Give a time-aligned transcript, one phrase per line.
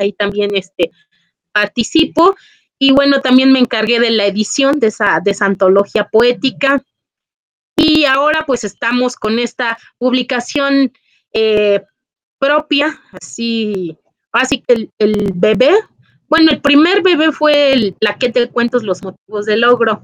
[0.00, 0.90] ahí también este,
[1.52, 2.36] participo.
[2.78, 6.82] Y bueno, también me encargué de la edición de esa, de antología poética.
[7.76, 10.92] Y ahora pues estamos con esta publicación
[11.32, 11.82] eh,
[12.38, 13.96] propia, así,
[14.32, 15.70] así que el, bebé,
[16.28, 20.02] bueno, el primer bebé fue el plaquete de cuentos Los motivos del logro.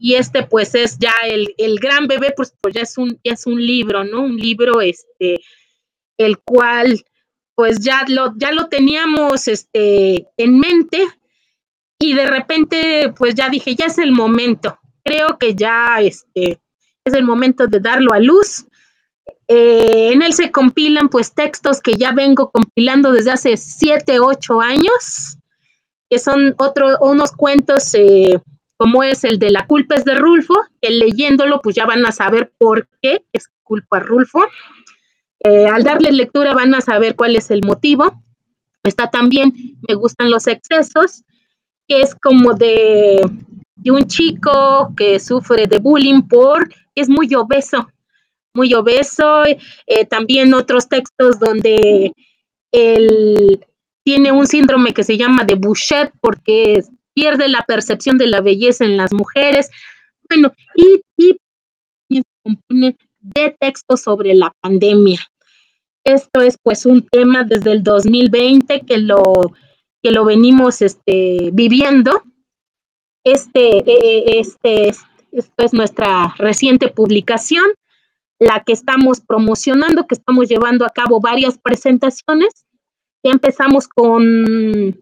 [0.00, 3.64] Y este pues es ya el, gran bebé, pues, pues ya es un, es un
[3.64, 4.22] libro, ¿no?
[4.22, 5.40] Un libro, este,
[6.16, 7.04] el cual
[7.58, 11.08] pues ya lo, ya lo teníamos este, en mente
[11.98, 14.78] y de repente pues ya dije, ya es el momento.
[15.02, 16.60] Creo que ya este,
[17.04, 18.64] es el momento de darlo a luz.
[19.48, 24.60] Eh, en él se compilan pues textos que ya vengo compilando desde hace siete, ocho
[24.60, 25.36] años,
[26.08, 28.38] que son otro, unos cuentos eh,
[28.76, 32.12] como es el de La culpa es de Rulfo, que leyéndolo pues ya van a
[32.12, 34.46] saber por qué es culpa Rulfo.
[35.40, 38.22] Eh, al darle lectura van a saber cuál es el motivo.
[38.82, 39.52] Está también,
[39.86, 41.24] me gustan los excesos,
[41.86, 43.20] que es como de,
[43.84, 47.88] un chico que sufre de bullying por, es muy obeso,
[48.54, 49.44] muy obeso.
[49.44, 52.12] Eh, también otros textos donde
[52.72, 53.64] él
[54.04, 56.82] tiene un síndrome que se llama de Bouchet porque
[57.14, 59.70] pierde la percepción de la belleza en las mujeres.
[60.28, 61.36] Bueno, y, y,
[62.08, 65.20] y compone de textos sobre la pandemia.
[66.04, 69.52] Esto es pues un tema desde el 2020 que lo,
[70.02, 72.22] que lo venimos este, viviendo.
[73.24, 77.66] Este, e, e, este, es nuestra reciente publicación,
[78.38, 82.64] la que estamos promocionando, que estamos llevando a cabo varias presentaciones.
[83.22, 84.96] Ya empezamos con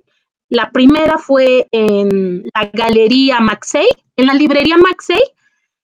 [0.49, 5.21] la primera fue en la Galería Maxey, en la librería Maxey,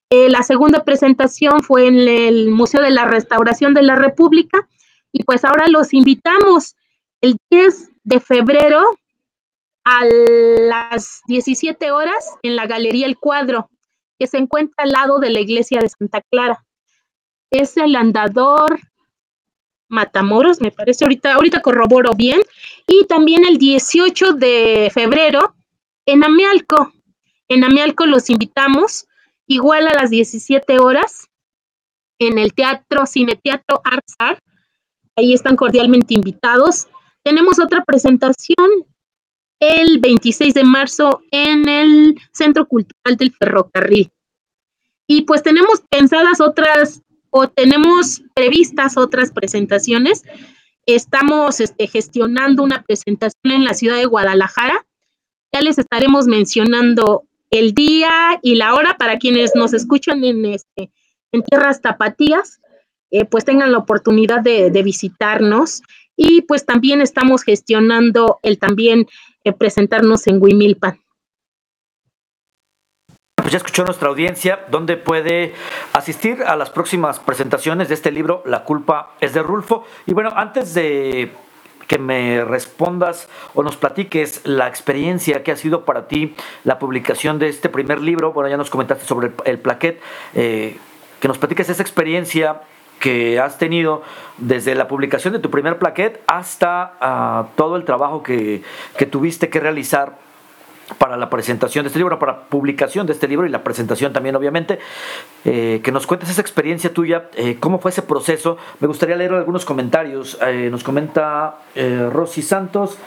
[0.09, 4.67] eh, la segunda presentación fue en el Museo de la Restauración de la República
[5.11, 6.75] y pues ahora los invitamos
[7.21, 8.81] el 10 de febrero
[9.85, 13.69] a las 17 horas en la Galería El Cuadro,
[14.19, 16.63] que se encuentra al lado de la iglesia de Santa Clara.
[17.51, 18.79] Es el andador
[19.89, 22.41] Matamoros, me parece, ahorita, ahorita corroboro bien.
[22.87, 25.53] Y también el 18 de febrero
[26.05, 26.91] en Amialco.
[27.47, 29.05] En Amialco los invitamos
[29.53, 31.29] igual a las 17 horas
[32.19, 34.15] en el Teatro Cineteatro Arts
[35.15, 36.87] Ahí están cordialmente invitados.
[37.23, 38.85] Tenemos otra presentación
[39.59, 44.11] el 26 de marzo en el Centro Cultural del Ferrocarril.
[45.07, 50.23] Y pues tenemos pensadas otras o tenemos previstas otras presentaciones.
[50.85, 54.85] Estamos este, gestionando una presentación en la ciudad de Guadalajara.
[55.53, 60.91] Ya les estaremos mencionando el día y la hora para quienes nos escuchan en, este,
[61.31, 62.59] en tierras tapatías,
[63.11, 65.83] eh, pues tengan la oportunidad de, visitarnos.
[66.15, 69.07] Y pues también estamos gestionando el también
[69.43, 70.99] eh, presentarnos en Huimilpan.
[73.35, 75.53] Pues ya escuchó nuestra audiencia, donde puede
[75.93, 79.85] asistir a las próximas presentaciones de este libro, La culpa es de Rulfo.
[80.07, 81.31] Y bueno, antes de
[81.87, 87.39] que me respondas o nos platiques la experiencia que ha sido para ti la publicación
[87.39, 88.33] de este primer libro.
[88.33, 90.01] Bueno, ya nos comentaste sobre el, plaquet,
[90.33, 90.77] eh,
[91.19, 92.61] que nos platiques esa experiencia
[92.99, 94.01] que has tenido
[94.37, 98.63] desde la publicación de tu primer plaquet hasta ah, todo el trabajo que,
[98.97, 100.22] que tuviste que realizar
[100.97, 104.35] para la presentación de este libro, para publicación de este libro y la presentación también,
[104.35, 104.79] obviamente.
[105.45, 108.57] Eh, que nos cuentes esa experiencia tuya, eh, cómo fue ese proceso.
[108.79, 110.37] Me gustaría leer algunos comentarios.
[110.45, 111.57] Eh, nos comenta
[112.11, 112.97] Rosy Santos.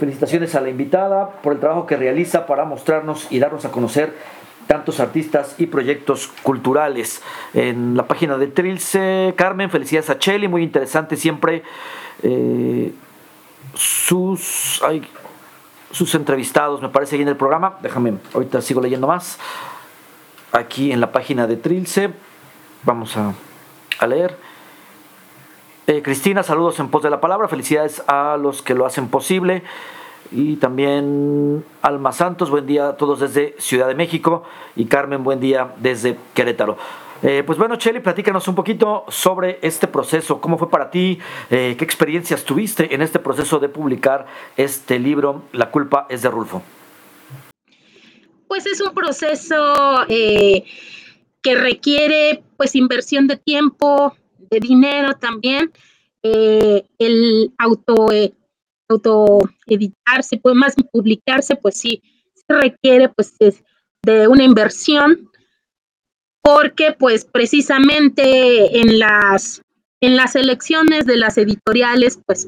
[0.00, 4.14] felicitaciones a la invitada por el trabajo que realiza para mostrarnos y darnos a conocer
[4.66, 7.22] tantos artistas y proyectos culturales.
[7.54, 11.62] En la página de Trilce, Carmen, felicidades a Cheli, muy interesante siempre
[13.74, 14.82] sus
[15.96, 17.78] sus entrevistados, me parece, ahí en el programa.
[17.80, 19.38] Déjame, ahorita sigo leyendo más.
[20.52, 22.12] Aquí en la página de Trilce.
[22.82, 24.36] Vamos a, leer.
[25.86, 27.48] Eh, Cristina, saludos en pos de la palabra.
[27.48, 29.62] Felicidades a los que lo hacen posible.
[30.30, 34.44] Y también Alma Santos, buen día a todos desde Ciudad de México.
[34.76, 36.76] Y Carmen, buen día desde Querétaro.
[37.22, 40.40] Eh, pues bueno, Cheli, platícanos un poquito sobre este proceso.
[40.40, 41.18] ¿Cómo fue para ti?
[41.50, 44.26] Eh, ¿Qué experiencias tuviste en este proceso de publicar
[44.56, 46.62] este libro, La culpa es de Rulfo?
[48.48, 50.64] Pues es un proceso eh,
[51.42, 55.72] que requiere pues inversión de tiempo, de dinero también.
[56.22, 58.08] el auto,
[58.88, 62.02] auto editarse, pues más publicarse, pues sí,
[62.34, 63.34] se requiere pues
[64.02, 65.30] de una inversión
[66.46, 69.62] porque pues precisamente en las,
[70.00, 72.46] en las elecciones de las editoriales, pues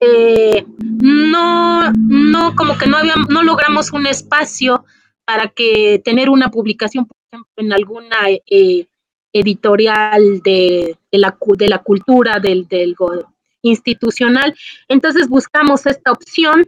[0.00, 0.66] eh,
[1.00, 4.84] no, no, como que no habíamos, no logramos un espacio
[5.24, 8.88] para que tener una publicación, por ejemplo, en alguna eh,
[9.32, 12.96] editorial de, la, de la cultura del, del
[13.62, 14.56] institucional.
[14.88, 16.66] Entonces buscamos esta opción,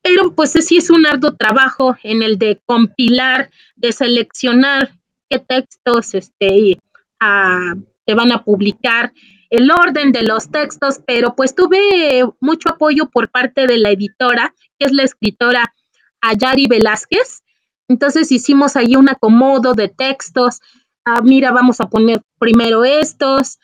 [0.00, 4.95] pero pues sí es un arduo trabajo en el de compilar, de seleccionar
[5.28, 6.78] qué textos este,
[7.20, 7.74] a,
[8.06, 9.12] se van a publicar,
[9.50, 14.54] el orden de los textos, pero pues tuve mucho apoyo por parte de la editora,
[14.78, 15.72] que es la escritora
[16.20, 17.42] Ayari Velázquez.
[17.88, 20.60] Entonces hicimos ahí un acomodo de textos.
[21.04, 23.58] Ah, mira, vamos a poner primero estos,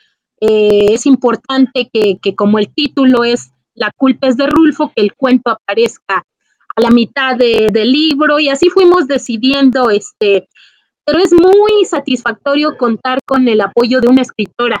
[0.45, 5.13] eh, es importante que, como el título es La culpa es de Rulfo, que el
[5.13, 6.25] cuento aparezca
[6.75, 10.49] a la mitad del libro y así fuimos decidiendo, este,
[11.05, 14.79] pero es muy satisfactorio contar con el apoyo de una escritora,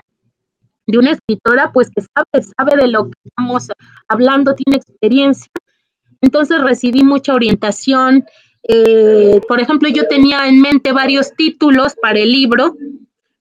[0.87, 3.67] de una escritora pues que sabe, sabe de lo que estamos
[4.07, 5.51] hablando, tiene experiencia.
[6.21, 8.25] Entonces recibí mucha orientación.
[8.63, 12.77] Eh, por ejemplo, yo tenía en mente varios títulos para el libro,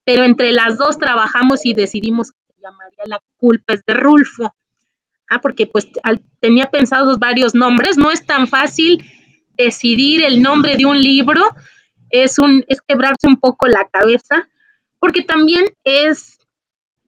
[0.05, 4.53] pero entre las dos trabajamos y decidimos que se llamaría La culpa es de Rulfo.
[5.31, 5.89] Ah, porque pues
[6.41, 9.03] tenía pensados varios nombres, no es tan fácil
[9.57, 11.43] decidir el nombre de un libro,
[12.13, 14.49] es, un, es quebrarse un poco la cabeza,
[15.01, 16.39] porque también es,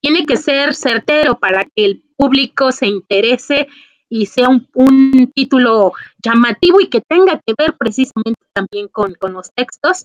[0.00, 3.68] tiene que ser certero para que el público se interese
[4.08, 5.92] y sea un, un título
[6.22, 10.04] llamativo y que tenga que ver precisamente también con, con los textos.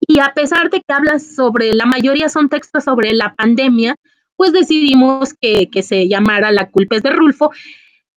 [0.00, 3.96] Y a pesar de que hablas sobre, la mayoría son textos sobre la pandemia,
[4.36, 7.50] pues decidimos que, se llamara La culpa es de Rulfo,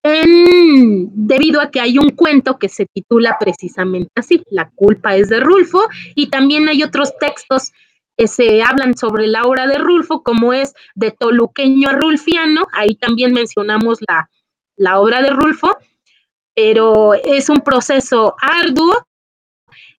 [0.01, 5.39] debido a que hay un cuento que se titula precisamente así, La culpa es de
[5.39, 7.71] Rulfo, y también hay otros textos
[8.17, 12.95] que se hablan sobre la obra de Rulfo, como es de Toluqueño a Rulfiano, ahí
[12.95, 14.29] también mencionamos la,
[14.75, 15.77] la obra de Rulfo,
[16.55, 18.93] pero es un proceso arduo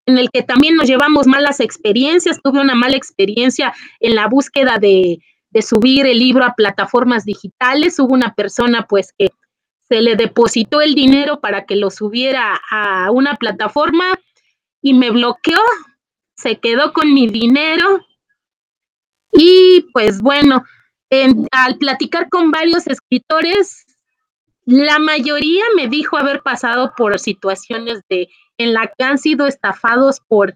[0.06, 2.41] en el que también nos llevamos malas experiencias.
[2.43, 5.19] Tuve una mala experiencia en la búsqueda de,
[5.62, 7.99] subir el libro a plataformas digitales.
[7.99, 9.29] Hubo una persona pues que
[9.91, 14.05] se le depositó el dinero para que lo subiera a una plataforma
[14.81, 15.59] y me bloqueó,
[16.37, 17.99] se quedó con mi dinero
[19.33, 20.65] y pues bueno,
[21.51, 23.85] al platicar con varios escritores,
[24.65, 28.29] la mayoría me dijo haber pasado por situaciones de
[28.59, 30.55] en la que han sido estafados por,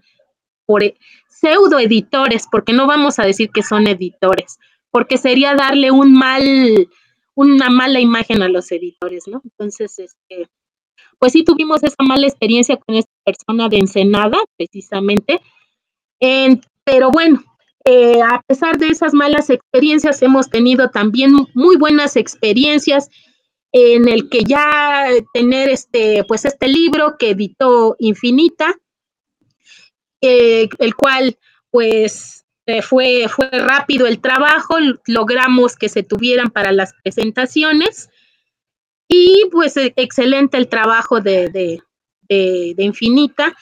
[0.65, 0.97] por e,
[1.29, 4.59] pseudo editores, porque no vamos a decir que son editores,
[4.93, 6.89] porque sería darle un mal,
[7.35, 9.41] una mala imagen a los editores, ¿no?
[9.45, 10.49] Entonces, este,
[11.19, 15.41] pues sí tuvimos esa mala experiencia con esta persona de Ensenada, precisamente,
[16.85, 17.43] pero bueno,
[17.85, 23.11] eh, a pesar de esas malas experiencias, hemos tenido también muy buenas experiencias
[23.73, 28.75] en el que ya tener este, pues este libro que editó Infinita,
[30.21, 31.37] eh, el cual
[31.71, 32.44] pues
[32.83, 34.77] fue, fue rápido el trabajo,
[35.07, 38.11] logramos que se tuvieran para las presentaciones
[39.09, 41.83] y pues e, excelente el trabajo de, de,
[42.29, 43.55] de, Infinita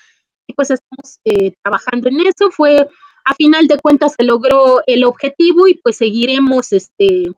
[0.47, 2.89] y pues estamos eh, trabajando en eso, fue
[3.25, 7.33] a final de cuentas se logró el objetivo y pues seguiremos este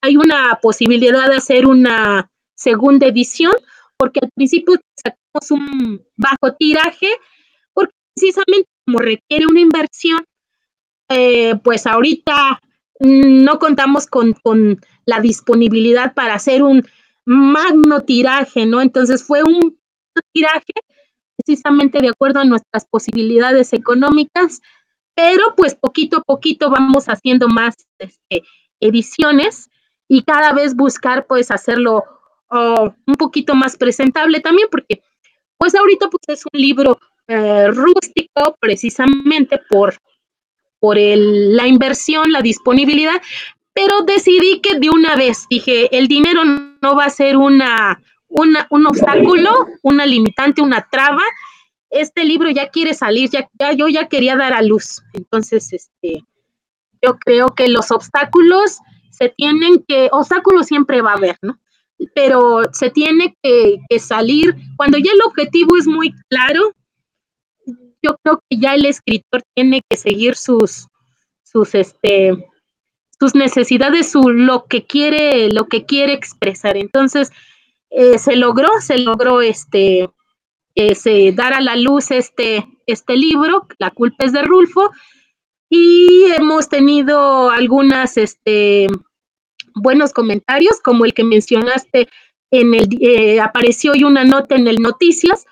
[0.00, 3.52] hay una posibilidad de hacer una segunda edición,
[3.96, 7.08] porque al principio sacamos un bajo tiraje,
[7.72, 10.24] porque precisamente como requiere una inversión,
[11.08, 12.60] eh, pues ahorita
[13.00, 16.84] no contamos con, con, la disponibilidad para hacer un
[17.24, 18.80] magno tiraje, ¿no?
[18.80, 19.78] Entonces fue un
[20.32, 20.72] tiraje
[21.36, 24.60] precisamente de acuerdo a nuestras posibilidades económicas,
[25.14, 28.42] pero pues poquito a poquito vamos haciendo más este,
[28.80, 29.70] ediciones
[30.08, 32.04] y cada vez buscar pues hacerlo
[32.50, 35.02] oh, un poquito más presentable también, porque
[35.58, 36.98] pues ahorita pues es un libro
[37.28, 39.96] eh, rústico precisamente por,
[40.78, 43.20] por el, la inversión, la disponibilidad,
[43.72, 48.66] pero decidí que de una vez, dije, el dinero no va a ser una, una
[48.70, 51.22] un obstáculo, una limitante, una traba.
[51.90, 55.02] Este libro ya quiere salir, ya, ya yo ya quería dar a luz.
[55.12, 56.24] Entonces, este,
[57.02, 58.78] yo creo que los obstáculos
[59.10, 61.58] se tienen que, obstáculos siempre va a haber, ¿no?
[62.14, 66.72] Pero se tiene que, salir, cuando ya el objetivo es muy claro,
[68.02, 70.86] yo creo que ya el escritor tiene que seguir sus,
[71.42, 72.46] sus, este,
[73.18, 76.76] sus necesidades, su, lo que quiere, lo que quiere expresar.
[76.76, 77.30] Entonces,
[77.90, 80.08] eh, se logró, se logró este,
[80.94, 84.90] se dar a la luz este, este libro, La culpa es de Rulfo,
[85.68, 88.86] y hemos tenido algunas este,
[89.74, 92.08] buenos comentarios, como el que mencionaste
[92.50, 95.44] en el, eh, apareció hoy una nota en el Noticias,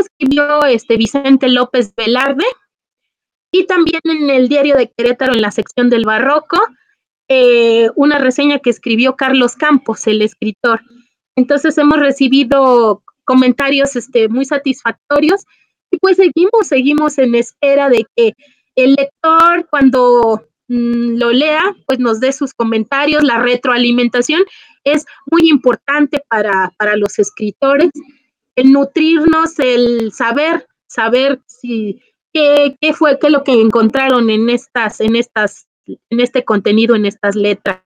[0.00, 2.44] escribió este Vicente López Velarde,
[3.52, 6.58] y también en el diario de Querétaro, en la sección del barroco,
[7.28, 10.80] eh, una reseña que escribió Carlos Campos, el escritor.
[11.36, 15.44] Entonces hemos recibido comentarios este, muy satisfactorios.
[15.90, 18.32] Y pues seguimos, seguimos en espera de que
[18.76, 24.42] el lector cuando mm, lo lea, pues nos dé sus comentarios, la retroalimentación
[24.82, 27.90] es muy importante para, para los escritores,
[28.56, 34.50] el nutrirnos, el saber, saber si qué, qué fue, qué es lo que encontraron en
[34.50, 37.82] estas, en estas en este contenido, en estas letras.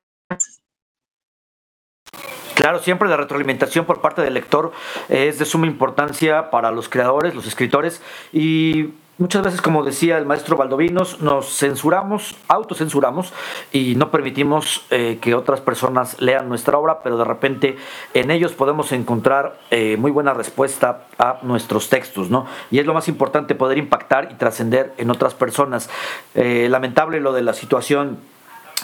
[2.54, 4.72] Claro, siempre la retroalimentación por parte del lector
[5.08, 10.26] es de suma importancia para los creadores, los escritores y Muchas veces, como decía el
[10.26, 13.32] maestro Valdovinos, nos censuramos, autocensuramos
[13.72, 17.76] y no permitimos eh, que otras personas lean nuestra obra, pero de repente
[18.14, 22.46] en ellos podemos encontrar eh, muy buena respuesta a nuestros textos, ¿no?
[22.70, 25.90] Y es lo más importante poder impactar y trascender en otras personas.
[26.36, 28.18] Eh, lamentable lo de la situación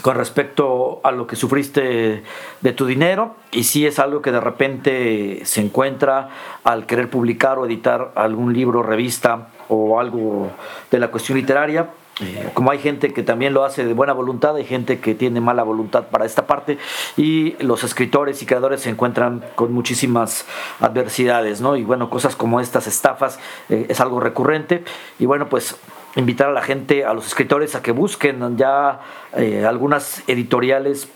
[0.03, 2.23] con respecto a lo que sufriste
[2.61, 6.29] de tu dinero y si es algo que de repente se encuentra
[6.65, 10.51] al querer publicar o editar algún libro, revista o algo
[10.91, 11.91] de la cuestión literaria.
[12.21, 15.41] Eh, como hay gente que también lo hace de buena voluntad, hay gente que tiene
[15.41, 16.79] mala voluntad para esta parte
[17.17, 20.47] y los escritores y creadores se encuentran con muchísimas
[20.79, 21.75] adversidades, ¿no?
[21.77, 24.85] Y bueno, cosas como estas estafas eh, es algo recurrente
[25.19, 25.77] y bueno, pues
[26.17, 29.01] invitar a la gente, a los escritores, a que busquen ya
[29.37, 31.09] eh, algunas editoriales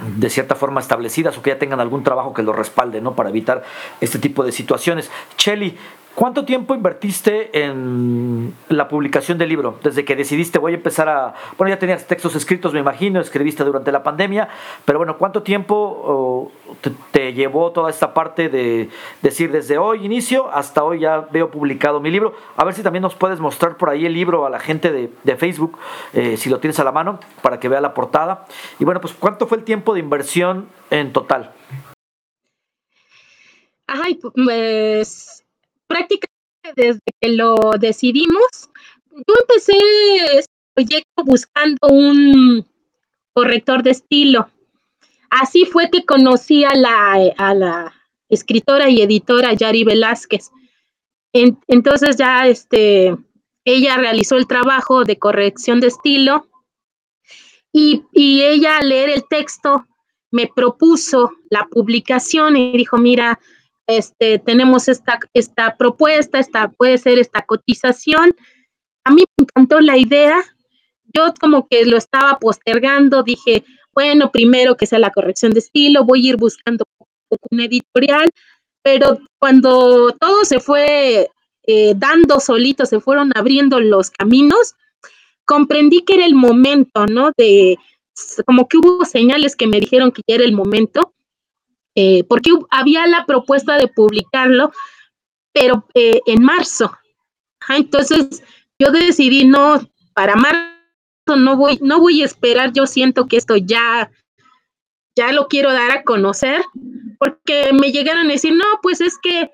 [0.00, 3.14] de cierta forma establecidas o que ya tengan algún trabajo que los respalde, ¿no?
[3.14, 3.62] Para evitar
[4.00, 5.10] este tipo de situaciones.
[5.36, 5.78] Chelly,
[6.14, 9.80] ¿Cuánto tiempo invertiste en la publicación del libro?
[9.82, 11.34] Desde que decidiste voy a empezar a...
[11.58, 14.48] Bueno, ya tenías textos escritos, me imagino, escribiste durante la pandemia,
[14.84, 16.52] pero bueno, ¿cuánto tiempo
[17.10, 18.90] te, llevó toda esta parte de
[19.22, 22.34] decir desde hoy inicio hasta hoy ya veo publicado mi libro?
[22.56, 25.36] A ver si también nos puedes mostrar por ahí el libro a la gente de,
[25.36, 25.78] Facebook,
[26.12, 28.46] eh, si lo tienes a la mano, para que vea la portada.
[28.78, 31.50] Y bueno, pues ¿cuánto fue el tiempo de inversión en total?
[33.88, 35.43] Ay, pues
[35.86, 36.34] prácticamente
[36.76, 38.70] desde que lo decidimos,
[39.10, 39.76] yo empecé
[40.38, 42.66] este proyecto buscando un
[43.32, 44.48] corrector de estilo.
[45.30, 47.92] Así fue que conocí a la, a la
[48.28, 50.50] escritora y editora Yari Velázquez.
[51.32, 53.16] entonces ya este,
[53.64, 56.48] ella realizó el trabajo de corrección de estilo
[57.72, 59.86] y, y ella al leer el texto
[60.30, 63.38] me propuso la publicación y dijo, mira,
[63.86, 68.34] este, tenemos esta, esta propuesta, esta puede ser esta cotización.
[69.04, 70.42] A mí me encantó la idea.
[71.12, 76.04] Yo como que lo estaba postergando, dije, bueno, primero que sea la corrección de estilo,
[76.04, 76.84] voy a ir buscando
[77.50, 78.28] un editorial,
[78.82, 81.30] pero cuando todo se fue
[81.66, 84.74] eh, dando solito, se fueron abriendo los caminos,
[85.44, 87.30] comprendí que era el momento, ¿no?
[87.36, 87.76] De,
[88.46, 91.14] como que hubo señales que me dijeron que ya era el momento
[91.94, 94.72] eh, porque había la propuesta de publicarlo,
[95.52, 96.96] pero eh, en marzo.
[97.68, 98.42] entonces
[98.78, 99.80] yo decidí no,
[100.14, 100.74] para marzo
[101.36, 104.10] no voy, no voy a esperar, yo siento que esto ya,
[105.16, 106.62] ya lo quiero dar a conocer,
[107.18, 109.50] porque me llegaron a decir, no, pues es que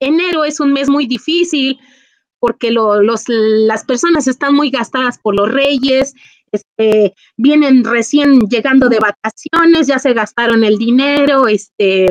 [0.00, 1.78] enero es un mes muy difícil,
[2.38, 6.14] porque los, las personas están muy gastadas por los reyes,
[6.52, 12.06] este, vienen recién llegando de vacaciones, ya se gastaron el dinero, este,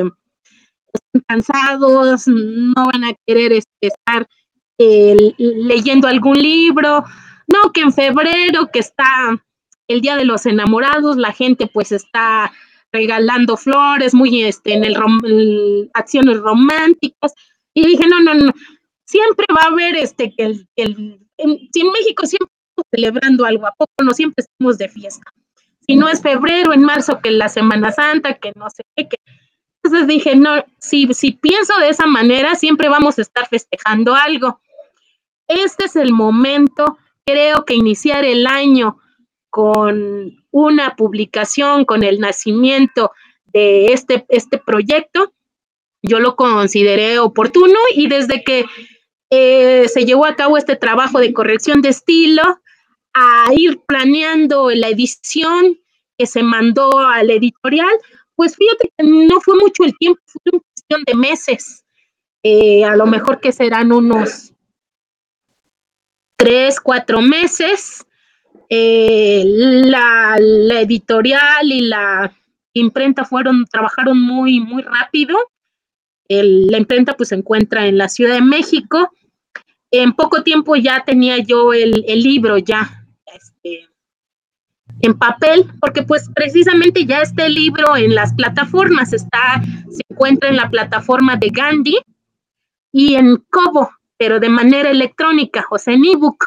[0.92, 4.26] están cansados, no van a querer este, estar
[4.78, 7.04] eh, leyendo algún libro,
[7.46, 9.42] no, que en febrero, que está
[9.88, 12.52] el Día de los Enamorados, la gente pues está
[12.92, 17.32] regalando flores, muy este, en el, acciones románticas,
[17.74, 18.52] y dije, no, no, no,
[19.04, 21.20] siempre va a haber este, que el, el
[21.72, 22.54] si en México siempre
[22.90, 25.30] celebrando algo, ¿a poco no siempre estamos de fiesta?
[25.86, 29.18] Si no es febrero, en marzo, que la Semana Santa, que no sé qué.
[29.82, 34.60] Entonces dije, no, si, si pienso de esa manera, siempre vamos a estar festejando algo.
[35.48, 38.98] Este es el momento, creo que iniciar el año
[39.48, 43.10] con una publicación, con el nacimiento
[43.46, 45.32] de este, este proyecto,
[46.02, 48.64] yo lo consideré oportuno y desde que
[49.30, 52.42] eh, se llevó a cabo este trabajo de corrección de estilo,
[53.14, 55.78] a ir planeando la edición
[56.16, 57.92] que se mandó al editorial,
[58.36, 61.84] pues fíjate que no fue mucho el tiempo, fue una cuestión de meses.
[62.42, 64.52] Eh, a lo mejor que serán unos
[66.36, 68.04] tres, cuatro meses.
[68.68, 70.36] Eh, la,
[70.80, 72.32] editorial y la,
[72.72, 75.36] imprenta fueron, trabajaron muy, muy rápido.
[76.28, 79.10] la imprenta pues se encuentra en la Ciudad de México.
[79.90, 82.99] En poco tiempo ya tenía yo el, libro ya
[85.02, 90.56] en papel, porque pues precisamente ya este libro en las plataformas está, se encuentra en
[90.56, 91.98] la plataforma de Gandhi
[92.92, 96.46] y en Kobo, pero de manera electrónica, o sea, en ebook.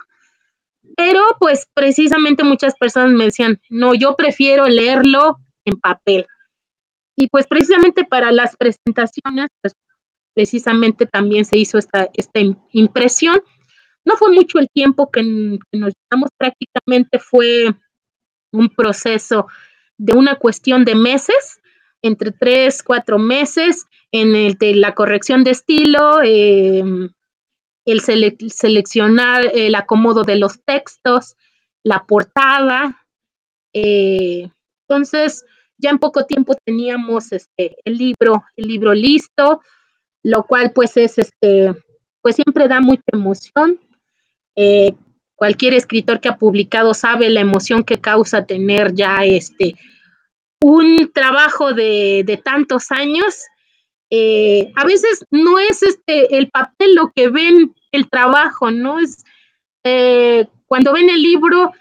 [0.96, 6.28] Pero pues precisamente muchas personas me decían, no, yo prefiero leerlo en papel.
[7.16, 9.74] Y pues precisamente para las presentaciones, pues
[10.36, 12.40] precisamente también se hizo esta, esta
[12.72, 13.42] impresión.
[14.06, 15.22] No fue mucho el tiempo que,
[15.72, 17.74] que nos llevamos, prácticamente fue
[18.54, 19.48] un proceso
[19.98, 21.60] de una cuestión de meses,
[22.02, 27.10] entre tres, cuatro meses, en el de la corrección de estilo, em,
[27.86, 31.36] el seleccionar el acomodo de los textos,
[31.84, 33.06] la portada.
[33.74, 34.50] Eh,
[34.88, 35.46] entonces,
[35.78, 39.62] ya en poco tiempo teníamos este, el libro, el libro listo,
[40.24, 41.74] lo cual pues es este,
[42.22, 43.80] pues siempre da mucha emoción.
[44.56, 44.94] Eh,
[45.36, 49.76] cualquier escritor que ha publicado sabe la emoción que causa tener ya este
[50.62, 53.36] un trabajo de, tantos años.
[54.10, 59.00] Eh, a veces no es este el papel lo que ven el trabajo, ¿no?
[59.00, 59.24] Es
[59.84, 61.74] eh, cuando ven el libro,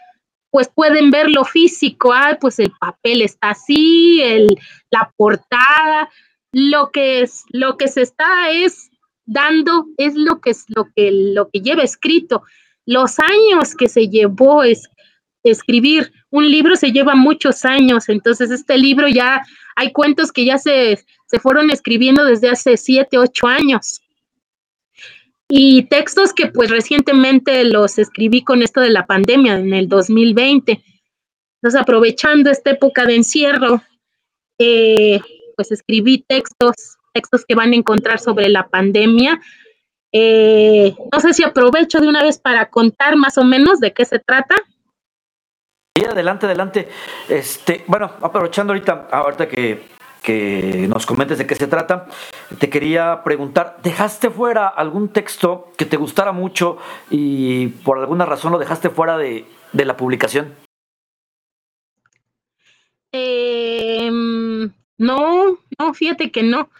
[0.50, 4.58] pues pueden ver lo físico, ah, pues el papel está así, el,
[4.90, 6.10] la portada,
[6.52, 8.90] lo que es, lo que se está es
[9.24, 12.42] dando, es lo que es lo que lo que lleva escrito
[12.86, 14.88] los años que se llevó es,
[15.44, 19.42] escribir un libro se lleva muchos años, entonces este libro ya
[19.74, 24.00] hay cuentos que ya se, se fueron escribiendo desde hace siete, ocho años.
[25.48, 30.80] Y textos que pues recientemente los escribí con esto de la pandemia en el 2020.
[31.56, 33.82] Entonces aprovechando esta época de encierro,
[34.58, 35.20] eh,
[35.56, 39.40] pues escribí textos, textos que van a encontrar sobre la pandemia
[40.12, 44.04] eh, no sé si aprovecho de una vez para contar más o menos de qué
[44.04, 44.54] se trata.
[45.96, 46.88] Sí, adelante, adelante.
[47.28, 49.82] Este, bueno, aprovechando ahorita, ahorita que,
[50.22, 52.06] que nos comentes de qué se trata,
[52.58, 56.78] te quería preguntar, ¿dejaste fuera algún texto que te gustara mucho
[57.10, 60.54] y por alguna razón lo dejaste fuera de, de la publicación?
[63.12, 66.70] Eh, no, no, fíjate que no.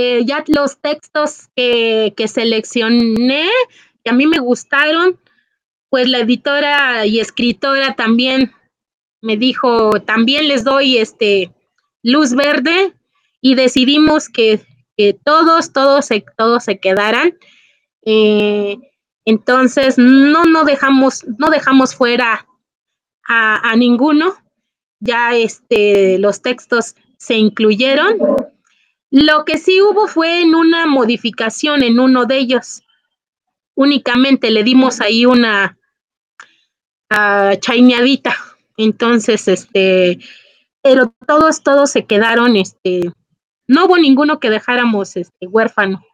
[0.00, 3.48] Eh, ya los textos que, seleccioné,
[4.04, 5.18] que a mí me gustaron,
[5.90, 8.52] pues la editora y escritora también
[9.20, 11.52] me dijo, también les doy este
[12.04, 12.94] luz verde
[13.40, 14.64] y decidimos que,
[15.24, 17.36] todos, todos se, todos se quedaran.
[18.04, 18.78] Eh,
[19.24, 22.46] entonces, no, no dejamos, no dejamos fuera
[23.26, 24.36] a, a, ninguno.
[25.00, 28.16] Ya este, los textos se incluyeron
[29.10, 32.82] lo que sí hubo fue en una modificación en uno de ellos.
[33.74, 35.78] Únicamente le dimos ahí una
[37.10, 37.56] uh.
[38.76, 40.18] Entonces, este,
[40.82, 43.12] pero todos, todos se quedaron, este,
[43.66, 46.04] no hubo ninguno que dejáramos este huérfano.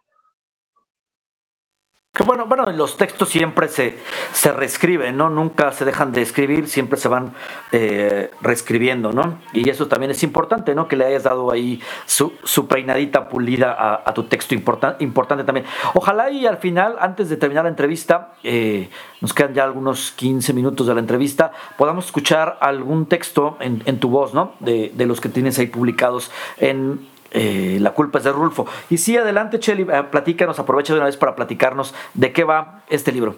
[2.15, 3.99] Que bueno, bueno, los textos siempre se,
[4.33, 5.31] se reescriben, ¿no?
[5.31, 7.33] Nunca se dejan de escribir, siempre se van
[7.73, 9.41] eh, reescribiendo, ¿no?
[9.53, 10.87] Y eso también es importante, ¿no?
[10.87, 15.67] Que le hayas dado ahí su, su peinadita pulida a, tu texto importante también.
[15.95, 20.53] Ojalá y al final, antes de terminar la entrevista, eh, nos quedan ya algunos 15
[20.53, 24.53] minutos de la entrevista, podamos escuchar algún texto en, en tu voz, ¿no?
[24.61, 28.65] De, de los que tienes ahí publicados en eh, la culpa es de Rulfo.
[28.89, 32.85] Y sí, adelante, Cheli, eh, platícanos, aprovecha de una vez para platicarnos de qué va
[32.89, 33.37] este libro.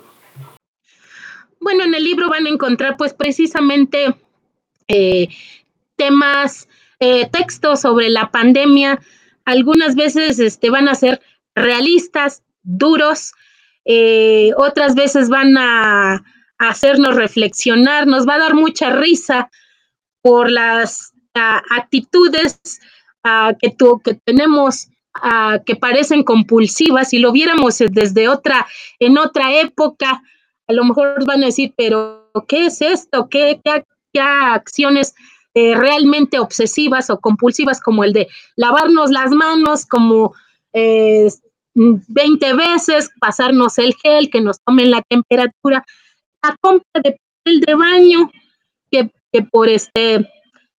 [1.61, 4.15] Bueno, en el libro van a encontrar pues precisamente
[4.87, 5.29] eh,
[5.97, 6.69] temas,
[7.33, 9.01] textos sobre la pandemia.
[9.47, 11.23] Algunas veces este, van a ser
[11.55, 13.33] realistas, duros,
[14.57, 16.23] otras veces van a,
[16.59, 19.51] hacernos reflexionar, nos va a dar mucha risa
[20.23, 22.59] por las actitudes
[23.61, 24.89] que, que tenemos
[25.65, 28.67] que parecen compulsivas, si lo viéramos desde otra,
[28.99, 30.23] en otra época,
[30.67, 33.29] a lo mejor van a decir, pero ¿qué es esto?
[33.29, 33.83] ¿Qué, qué,
[34.21, 35.15] acciones
[35.55, 40.35] eh, realmente obsesivas o compulsivas como el de lavarnos las manos como
[40.73, 41.29] 20
[41.75, 45.85] eh, veces, pasarnos el gel, que nos tomen la temperatura,
[46.43, 48.31] la compra de papel de baño,
[48.91, 50.27] que, que por este,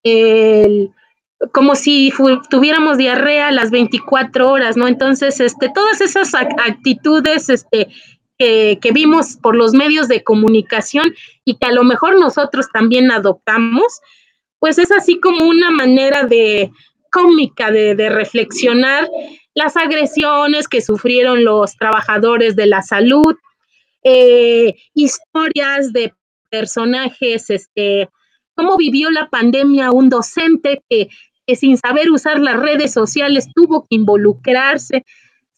[0.01, 0.91] el,
[1.53, 2.11] como si
[2.49, 4.87] tuviéramos diarrea las 24 horas, ¿no?
[4.87, 7.89] Entonces, este, todas esas actitudes este,
[8.37, 11.13] que vimos por los medios de comunicación
[11.45, 14.01] y que a lo mejor nosotros también adoptamos,
[14.59, 16.71] pues es así como una manera de
[17.11, 19.07] cómica de, de reflexionar
[19.57, 23.35] las agresiones que sufrieron los trabajadores de la salud,
[24.03, 26.13] eh, historias de
[26.51, 28.07] personajes, este,
[28.55, 31.09] cómo vivió la pandemia un docente que,
[31.55, 35.05] sin saber usar las redes sociales tuvo que involucrarse,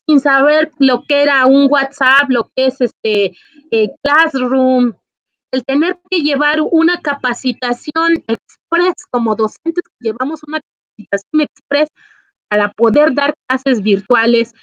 [0.06, 3.34] sin saber lo que era un WhatsApp, lo que es este
[3.72, 4.94] eh, Classroom,
[5.52, 11.90] el tener que llevar una capacitación express como docentes, llevamos una capacitación express
[12.50, 14.54] para poder dar clases virtuales.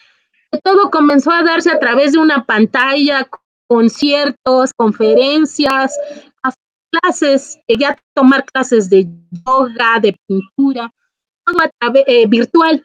[0.63, 3.29] Todo comenzó a darse a través de una pantalla,
[3.69, 5.93] conciertos, conferencias,
[7.03, 9.07] clases, llegué tomar clases de
[9.47, 10.91] yoga, de pintura,
[12.07, 12.85] eh, virtual.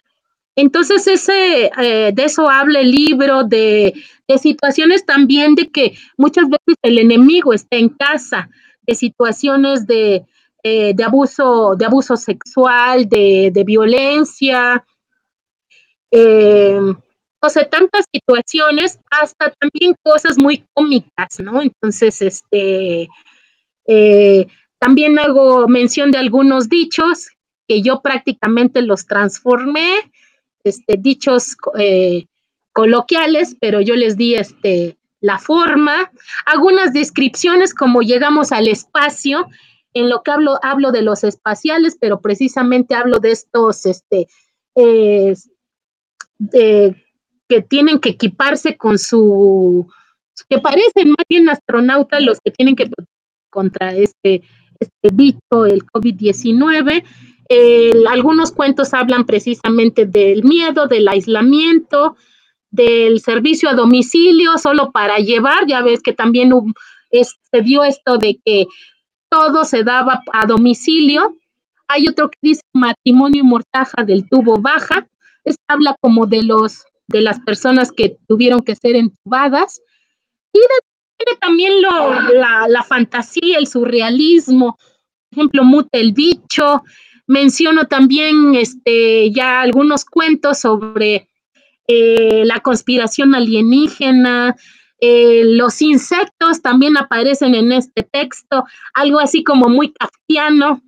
[0.56, 3.93] Entonces, ese, eh, de eso habla el libro, de,
[4.28, 8.50] de, situaciones también de que muchas veces el enemigo está en casa,
[8.82, 10.26] de situaciones de,
[10.63, 14.84] eh, de abuso, de abuso sexual, de, de violencia,
[16.12, 16.80] eh,
[17.43, 21.62] o sea, tantas situaciones, hasta también cosas muy cómicas, ¿no?
[21.62, 23.08] Entonces, este,
[24.80, 27.30] también hago mención de algunos dichos
[27.71, 30.12] que yo prácticamente los transformé,
[30.65, 32.25] este, dichos eh,
[32.73, 36.12] coloquiales, pero yo les di este, la forma,
[36.45, 39.47] algunas descripciones como llegamos al espacio,
[39.93, 44.27] en lo que hablo, hablo de los espaciales, pero precisamente hablo de estos, este,
[44.75, 45.38] que
[47.69, 49.89] tienen que equiparse con su,
[50.49, 52.89] que parecen más bien astronautas los que tienen que
[53.49, 54.41] contra este,
[54.81, 57.03] este bicho, el COVID-19.
[58.09, 62.15] Algunos cuentos hablan precisamente del miedo, del aislamiento,
[62.69, 65.65] del servicio a domicilio solo para llevar.
[65.67, 66.51] Ya ves que también
[67.11, 68.67] se dio esto de que
[69.29, 71.37] todo se daba a domicilio.
[71.87, 75.07] Hay otro que dice matrimonio y mortaja del tubo baja,
[75.43, 79.81] esta habla como de los de las personas que tuvieron que ser entubadas
[80.53, 82.31] y de, también lo,
[82.67, 84.77] la, fantasía, el surrealismo,
[85.29, 86.83] por ejemplo, Mute el bicho,
[87.27, 91.27] menciono también este, ya algunos cuentos sobre
[91.88, 94.55] eh, la conspiración alienígena,
[94.99, 100.81] eh, los insectos también aparecen en este texto, algo así como muy kafkiano,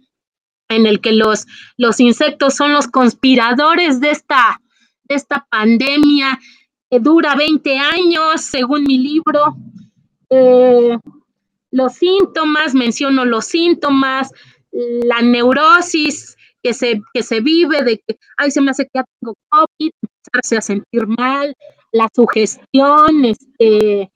[0.69, 1.45] en el que los,
[1.77, 4.61] los insectos son los conspiradores de esta,
[5.03, 6.39] de esta pandemia
[6.89, 9.57] que dura 20 años, según mi libro.
[10.29, 10.97] Eh,
[11.71, 14.31] los síntomas, menciono los síntomas,
[14.73, 19.05] la neurosis que se, que se vive de que, ay, se me hace que ya
[19.19, 21.53] tengo COVID, empezarse a sentir mal,
[21.91, 24.11] la sugestión, este,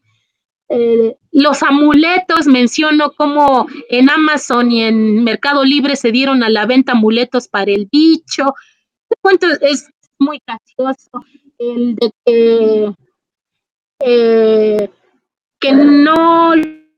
[0.69, 6.65] eh, los amuletos, menciono como en Amazon y en Mercado Libre se dieron a la
[6.65, 8.53] venta amuletos para el bicho.
[9.61, 9.89] Es
[10.19, 11.25] muy gracioso,
[11.57, 12.93] el de que,
[13.99, 14.89] eh,
[15.59, 16.53] que no,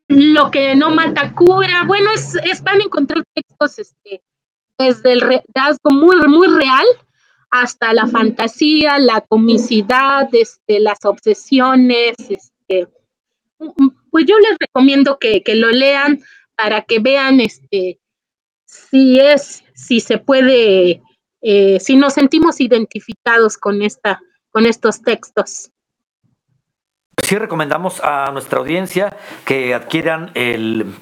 [0.10, 1.84] lo que no mata cura.
[1.88, 4.22] Bueno, es, es van a encontrar textos este,
[4.78, 5.22] desde el
[5.54, 6.86] rasgo muy, muy real
[7.52, 12.88] hasta la fantasía, la comicidad, este, las obsesiones, este,
[14.12, 16.22] pues yo les recomiendo que, lo lean
[16.56, 18.00] para que vean este
[18.66, 21.02] si es, si se puede,
[21.42, 25.72] eh, si nos sentimos identificados con esta, con estos textos.
[27.24, 30.94] Sí recomendamos a nuestra audiencia que adquieran el,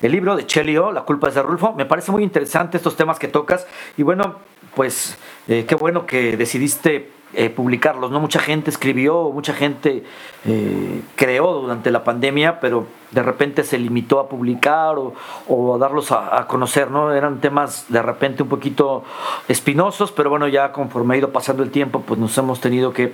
[0.00, 1.72] el libro de Chelio, La culpa es de Rulfo.
[1.74, 4.36] Me parece muy interesante estos temas que tocas y bueno,
[4.74, 8.10] pues eh, qué bueno que decidiste eh, publicarlos.
[8.10, 10.04] No mucha gente escribió, mucha gente
[10.46, 16.12] eh, creó durante la pandemia, pero de repente se limitó a publicar o, a darlos
[16.12, 17.12] a, conocer, ¿no?
[17.12, 19.04] Eran temas de repente un poquito
[19.48, 23.12] espinosos, pero bueno, ya conforme ha ido pasando el tiempo, pues nos hemos tenido que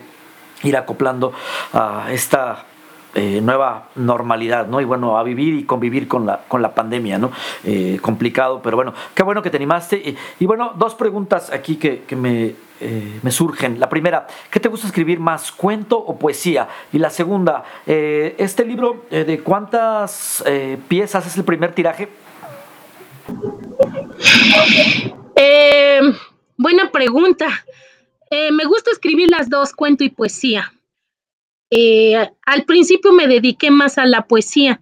[0.63, 1.33] ir acoplando
[1.73, 2.65] a esta
[3.13, 4.81] eh, nueva normalidad, ¿no?
[4.81, 7.33] Y bueno, a vivir y convivir con la, con la pandemia, ¿no?
[7.65, 10.17] Eh, complicado, pero bueno, qué bueno que te animaste.
[10.39, 13.81] Y, bueno, dos preguntas aquí que, me, eh, me, surgen.
[13.81, 16.69] La primera, ¿qué te gusta escribir más, cuento o poesía?
[16.93, 20.45] Y la segunda, ¿este libro de cuántas
[20.87, 22.09] piezas es el primer tiraje?
[26.57, 27.49] buena pregunta.
[28.31, 30.73] Me gusta escribir las dos, cuento y poesía.
[31.71, 32.17] Eh,
[32.47, 34.81] al principio me dediqué más a la poesía,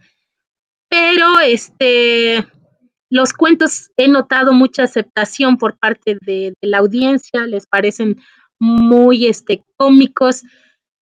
[0.89, 2.47] pero este,
[3.11, 8.21] los cuentos he notado mucha aceptación por parte de, la audiencia, les parecen
[8.59, 10.43] muy este, cómicos,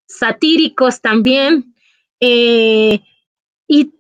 [0.09, 1.75] satíricos también.
[2.21, 3.01] Eh,
[3.69, 3.93] y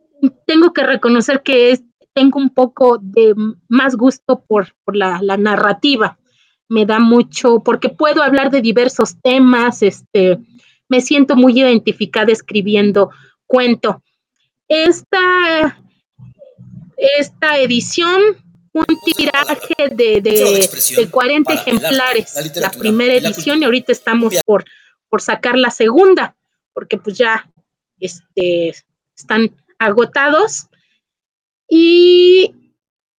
[0.46, 1.80] tengo que reconocer que
[2.14, 3.34] tengo un poco de
[3.68, 6.18] más gusto por, la, narrativa.
[6.68, 10.38] Me da mucho, porque puedo hablar de diversos temas, este,
[10.88, 13.10] me siento muy identificada escribiendo
[13.46, 14.02] cuento.
[14.68, 15.78] Esta,
[16.96, 18.20] esta edición,
[18.72, 24.64] un tiraje de, de, 40 ejemplares, la, primera edición, y ahorita estamos por,
[25.08, 26.36] por sacar la segunda,
[26.72, 27.48] porque pues ya
[28.00, 28.74] este,
[29.16, 30.66] están agotados.
[31.68, 32.54] Y,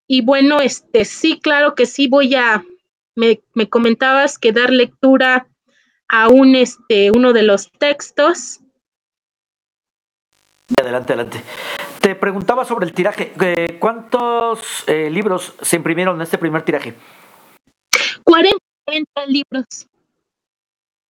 [0.08, 2.64] y bueno, este sí, claro que sí voy a,
[3.18, 5.48] me, me comentabas que dar lectura
[6.08, 8.62] a un, este, uno de los textos.
[10.80, 11.42] Adelante, adelante.
[12.00, 13.34] Te preguntaba sobre el tiraje.
[13.42, 16.94] Eh, ¿Cuántos eh, libros se imprimieron en este primer tiraje?
[18.24, 18.58] 40,
[19.28, 19.88] libros.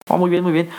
[0.07, 0.69] Oh, muy bien, muy bien.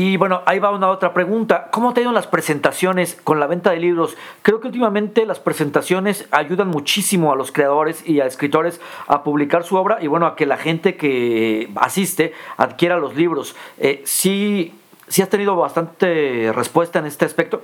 [0.00, 1.70] Y bueno, ahí va una otra pregunta.
[1.72, 4.16] ¿Cómo te ido las presentaciones con la venta de libros?
[4.42, 9.64] Creo que últimamente las presentaciones ayudan muchísimo a los creadores y a escritores a publicar
[9.64, 13.56] su obra y bueno, a que la gente que asiste adquiera los libros.
[13.78, 14.72] Eh, ¿sí,
[15.08, 17.60] ¿Sí has tenido bastante respuesta en este aspecto?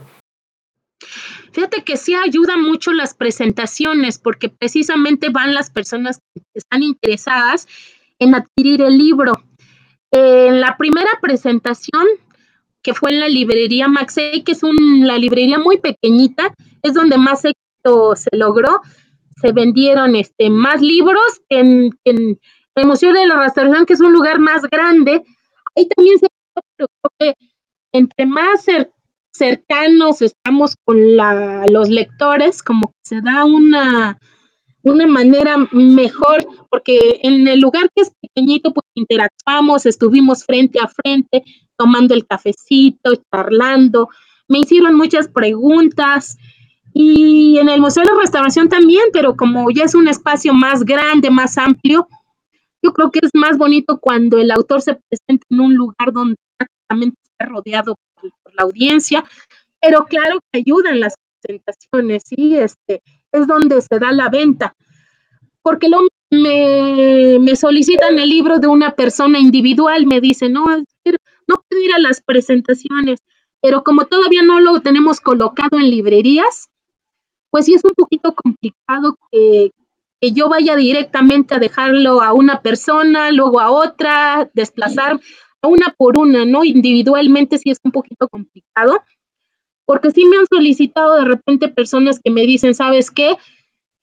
[1.53, 7.69] Fíjate que sí ayudan mucho las presentaciones porque precisamente van las personas que están interesadas
[8.19, 9.35] en adquirir el libro
[10.15, 12.07] en la primera presentación,
[12.85, 17.45] que fue en la librería Maxey, que es una librería muy pequeñita, es donde más
[17.45, 18.81] éxito se logró.
[19.41, 22.39] Se vendieron este, más libros en, en
[22.75, 25.23] de la Restauración, que es un lugar más grande.
[25.75, 26.29] Ahí también se
[27.19, 27.35] que
[27.93, 28.67] entre más
[29.33, 34.19] cercanos estamos con la, los lectores, como que se da una,
[34.83, 40.89] una manera mejor, porque en el lugar que es pequeñito, pues interactuamos, estuvimos frente a
[40.89, 41.45] frente,
[41.77, 44.09] tomando el cafecito, charlando,
[44.49, 46.37] me hicieron muchas preguntas.
[46.93, 50.85] Y en el Museo de la Restauración también, pero como ya es un espacio más
[50.85, 52.07] grande, más amplio,
[52.83, 56.37] yo creo que es más bonito cuando el autor se presenta en un lugar donde
[56.57, 59.25] prácticamente está rodeado por, la audiencia,
[59.81, 64.77] pero claro que ayudan las presentaciones, sí, este, es donde se da la venta.
[65.63, 70.67] Porque lo, me, me, solicitan el libro de una persona individual, me dicen, no,
[71.49, 73.21] no puedo ir a las presentaciones,
[73.61, 76.69] pero como todavía no lo tenemos colocado en librerías,
[77.51, 79.71] pues sí es un poquito complicado que,
[80.21, 85.21] que yo vaya directamente a dejarlo a una persona, luego a otra, desplazar
[85.63, 86.65] a una por una, ¿no?
[86.65, 89.03] Individualmente sí es un poquito complicado
[89.87, 93.37] porque sí me han solicitado de repente personas que me dicen, ¿sabes qué?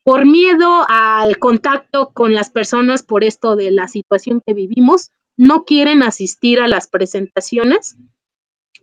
[0.04, 5.66] Por miedo al contacto con las personas por esto de la situación que vivimos, no
[5.66, 7.96] quieren asistir a las presentaciones.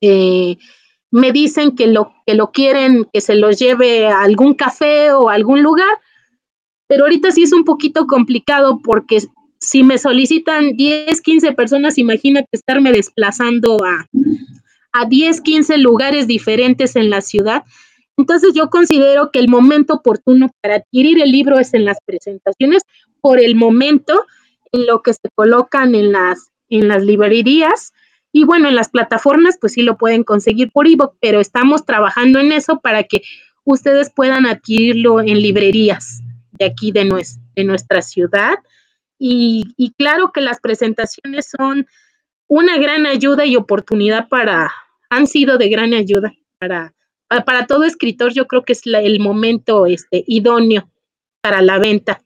[0.01, 0.57] Eh,
[1.11, 5.29] me dicen que lo, que lo quieren, que se los lleve a algún café o
[5.29, 5.99] algún lugar,
[6.87, 9.23] pero ahorita sí es un poquito complicado porque
[9.61, 14.07] si me solicitan 10, 15 personas, imagínate estarme desplazando a,
[14.93, 17.65] a 10, 15 lugares diferentes en la ciudad.
[18.17, 22.83] Entonces yo considero que el momento oportuno para adquirir el libro es en las presentaciones,
[23.21, 24.25] por el momento
[24.73, 27.93] en lo que se colocan en las, en las librerías.
[28.33, 32.39] Y bueno, en las plataformas, pues sí lo pueden conseguir por ebook, pero estamos trabajando
[32.39, 33.23] en eso para que
[33.65, 36.21] ustedes puedan adquirirlo en librerías
[36.53, 37.11] de aquí de,
[37.57, 38.55] de nuestra ciudad.
[39.19, 41.87] Y, y claro que las presentaciones son
[42.47, 44.73] una gran ayuda y oportunidad para,
[45.11, 46.95] han sido de gran ayuda para,
[47.45, 48.33] para todo escritor.
[48.33, 50.91] Yo creo que es el momento este, idóneo
[51.41, 52.23] para la venta.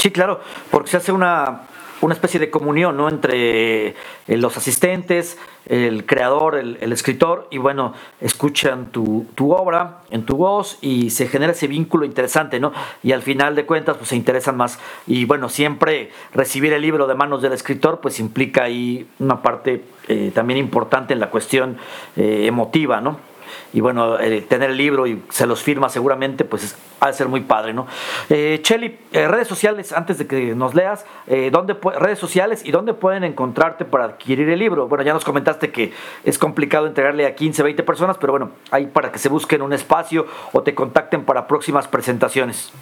[0.00, 1.64] Sí, claro, porque se hace una,
[2.00, 3.10] una especie de comunión ¿no?
[3.10, 3.94] entre eh,
[4.28, 5.36] los asistentes,
[5.66, 11.28] el creador, el, escritor, y bueno, escuchan tu, tu, obra en tu voz y se
[11.28, 12.72] genera ese vínculo interesante, ¿no?
[13.02, 14.78] Y al final de cuentas, pues se interesan más.
[15.06, 19.84] Y bueno, siempre recibir el libro de manos del escritor, pues implica ahí una parte
[20.08, 21.76] eh, también importante en la cuestión
[22.16, 23.29] eh, emotiva, ¿no?
[23.72, 27.28] Y bueno, eh, tener el libro y se los firma seguramente, pues ha de ser
[27.28, 27.86] muy padre, ¿no?
[28.28, 32.70] Eh, Cheli, eh, redes sociales, antes de que nos leas, eh, ¿dónde redes sociales y
[32.70, 34.86] dónde pueden encontrarte para adquirir el libro?
[34.86, 35.92] Bueno, ya nos comentaste que
[36.24, 39.72] es complicado entregarle a 15, 20 personas, pero bueno, ahí para que se busquen un
[39.72, 42.72] espacio o te contacten para próximas presentaciones.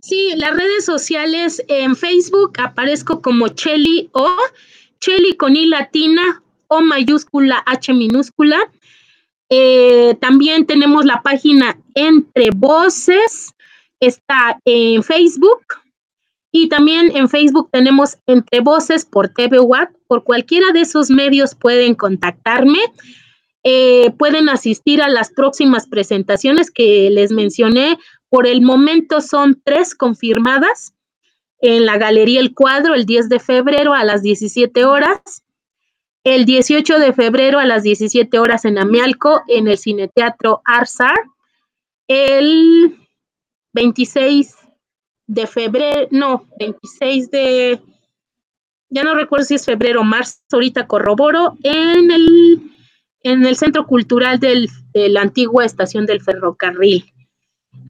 [0.00, 4.36] Sí, las redes sociales en Facebook aparezco como Cheli o
[5.00, 8.58] Cheli con I latina o mayúscula H minúscula.
[9.50, 13.54] Eh, también tenemos la página Entre Voces,
[14.00, 15.62] está en Facebook.
[16.50, 19.90] Y también en Facebook tenemos Entre Voces por TV Watt.
[20.06, 22.78] Por cualquiera de esos medios pueden contactarme.
[23.64, 29.96] Eh, pueden asistir a las próximas presentaciones que les mencioné Por el momento son tres
[29.96, 30.94] confirmadas
[31.60, 35.42] en la Galería El Cuadro el 10 de febrero a las 17 horas,
[36.34, 41.16] el 18 de febrero a las 17 horas en Amialco en el Cineteatro Arsar,
[42.06, 42.98] el
[43.72, 44.54] 26
[45.26, 47.80] de febrero, no, 26 de,
[48.90, 52.72] ya no recuerdo si es febrero o marzo, ahorita corroboro, en el,
[53.22, 57.04] en el Centro Cultural del, de la antigua estación del ferrocarril.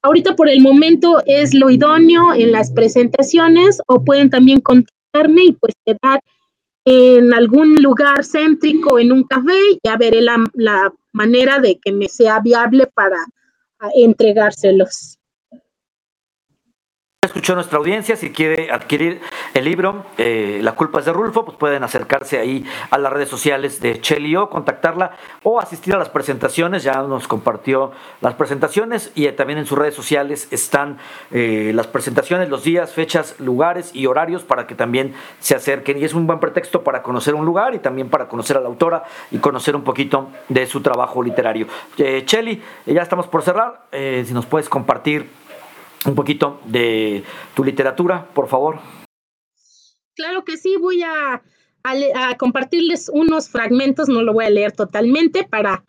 [0.02, 5.52] Ahorita por el momento es lo idóneo en las presentaciones o pueden también contactarme y
[5.52, 6.20] pues quedar
[6.84, 12.08] en algún lugar céntrico, en un café, ya veré la, la manera de que me
[12.08, 13.18] sea viable para
[13.94, 15.17] entregárselos
[17.38, 19.20] escuchó nuestra audiencia, si quiere adquirir
[19.52, 23.28] el libro eh, La culpa es de Rulfo, pues pueden acercarse ahí a las redes
[23.28, 29.26] sociales de Chelio, contactarla o asistir a las presentaciones, ya nos compartió las presentaciones y
[29.32, 30.98] también en sus redes sociales están
[31.32, 36.04] eh, las presentaciones, los días, fechas, lugares y horarios para que también se acerquen y
[36.04, 39.02] es un buen pretexto para conocer un lugar y también para conocer a la autora
[39.32, 41.66] y conocer un poquito de su trabajo literario.
[41.96, 45.47] Eh, Cheli, ya estamos por cerrar, si nos puedes compartir
[46.06, 48.80] un poquito de tu literatura, por favor.
[50.14, 51.42] Claro que sí, voy a,
[52.38, 55.84] compartirles unos fragmentos, no lo voy a leer totalmente, para...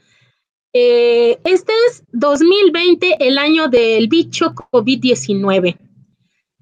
[0.71, 5.77] Eh, este es 2020, el año del bicho COVID-19.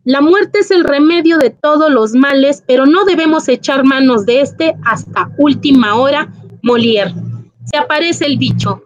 [0.06, 4.40] La muerte es el remedio de todos los males, pero no debemos echar manos de
[4.40, 6.32] este hasta última hora.
[6.64, 7.14] Molière.
[7.66, 8.84] Se aparece el bicho,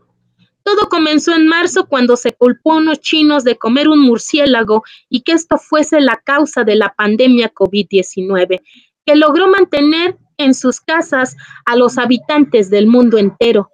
[0.64, 5.22] todo comenzó en marzo cuando se culpó a unos chinos de comer un murciélago y
[5.22, 8.62] que esto fuese la causa de la pandemia COVID-19,
[9.06, 13.72] que logró mantener en sus casas a los habitantes del mundo entero.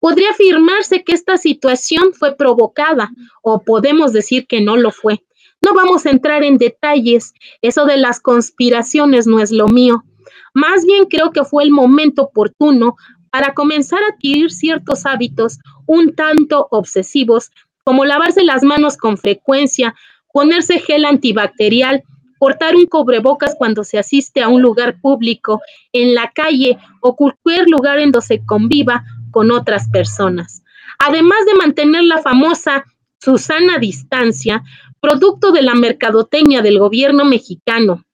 [0.00, 3.10] Podría afirmarse que esta situación fue provocada
[3.42, 5.24] o podemos decir que no lo fue.
[5.62, 7.32] No vamos a entrar en detalles,
[7.62, 10.04] eso de las conspiraciones no es lo mío.
[10.52, 12.96] Más bien creo que fue el momento oportuno
[13.34, 17.50] para comenzar a adquirir ciertos hábitos un tanto obsesivos,
[17.82, 19.96] como lavarse las manos con frecuencia,
[20.32, 22.04] ponerse gel antibacterial,
[22.38, 25.60] portar un cubrebocas cuando se asiste a un lugar público,
[25.92, 30.62] en la calle o cualquier lugar en donde se conviva con otras personas.
[31.00, 32.84] Además de mantener la famosa
[33.18, 34.62] Susana distancia,
[35.00, 38.04] producto de la mercadotecnia del gobierno mexicano.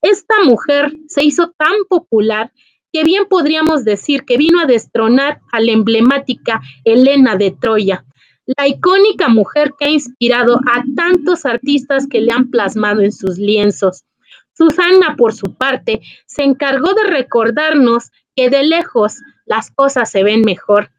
[0.00, 2.50] Esta mujer se hizo tan popular
[2.92, 8.04] que bien podríamos decir que vino a destronar a la emblemática Elena de Troya,
[8.46, 13.38] la icónica mujer que ha inspirado a tantos artistas que le han plasmado en sus
[13.38, 14.04] lienzos.
[14.52, 20.42] Susana, por su parte, se encargó de recordarnos que de lejos las cosas se ven
[20.42, 20.90] mejor.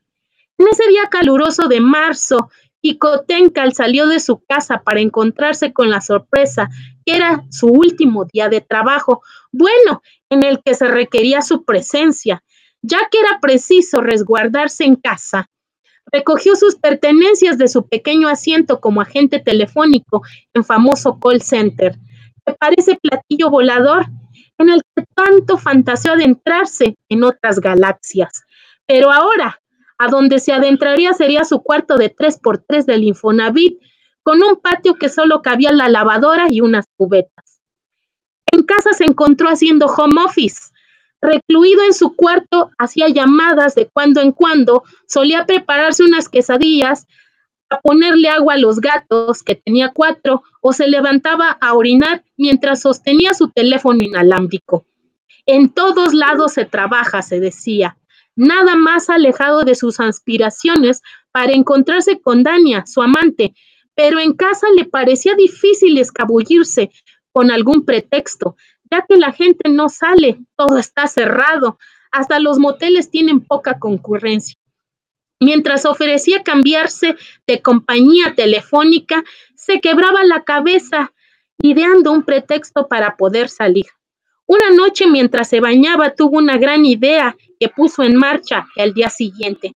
[0.58, 2.50] En ese día caluroso de marzo,
[3.28, 6.70] Tenkal salió de su casa para encontrarse con la sorpresa
[7.06, 10.02] que era su último día de trabajo, bueno,
[10.32, 12.42] en el que se requería su presencia,
[12.82, 15.48] ya que era preciso resguardarse en casa.
[16.12, 21.96] Recogió sus pertenencias de su pequeño asiento como agente telefónico en famoso call center,
[22.46, 24.08] que parece platillo volador
[24.58, 28.44] en el que tanto fantaseó adentrarse en otras galaxias.
[28.88, 29.60] Pero ahora,
[29.98, 33.80] a donde se adentraría sería su cuarto de 3x3 del Infonavit,
[34.24, 37.51] con un patio que solo cabía la lavadora y unas cubetas.
[38.52, 40.72] En casa se encontró haciendo home office.
[41.22, 47.08] Recluido en su cuarto, hacía llamadas de cuando en cuando, solía prepararse unas quesadillas,
[47.70, 52.82] a ponerle agua a los gatos, que tenía cuatro, o se levantaba a orinar mientras
[52.82, 54.86] sostenía su teléfono inalámbrico.
[55.46, 57.98] En todos lados se trabaja, se decía,
[58.36, 63.54] nada más alejado de sus aspiraciones para encontrarse con Dania, su amante,
[63.96, 66.92] pero en casa le parecía difícil escabullirse
[67.32, 68.56] con algún pretexto,
[68.90, 71.78] ya que la gente no sale, todo está cerrado,
[72.12, 74.56] hasta los moteles tienen poca concurrencia.
[75.40, 77.16] Mientras ofrecía cambiarse
[77.48, 79.24] de compañía telefónica,
[79.56, 81.14] se quebraba la cabeza
[81.62, 83.88] ideando un pretexto para poder salir.
[84.46, 89.10] Una noche mientras se bañaba tuvo una gran idea que puso en marcha el día
[89.10, 89.74] siguiente.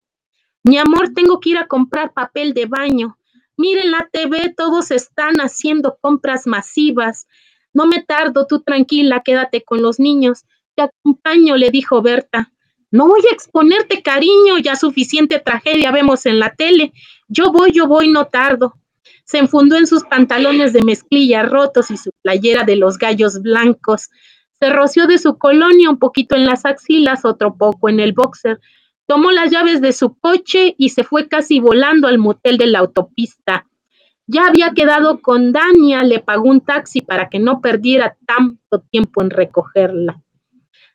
[0.64, 3.16] Mi amor, tengo que ir a comprar papel de baño.
[3.56, 7.26] Miren la TV, todos están haciendo compras masivas.
[7.72, 10.44] No me tardo, tú tranquila, quédate con los niños.
[10.74, 12.52] Te acompaño, le dijo Berta.
[12.90, 16.92] No voy a exponerte, cariño, ya suficiente tragedia vemos en la tele.
[17.28, 18.74] Yo voy, yo voy, no tardo.
[19.24, 24.10] Se enfundó en sus pantalones de mezclilla rotos y su playera de los gallos blancos.
[24.60, 28.60] Se roció de su colonia un poquito en las axilas, otro poco en el boxer.
[29.06, 32.78] Tomó las llaves de su coche y se fue casi volando al motel de la
[32.78, 33.66] autopista.
[34.26, 39.22] Ya había quedado con Dania, le pagó un taxi para que no perdiera tanto tiempo
[39.22, 40.22] en recogerla.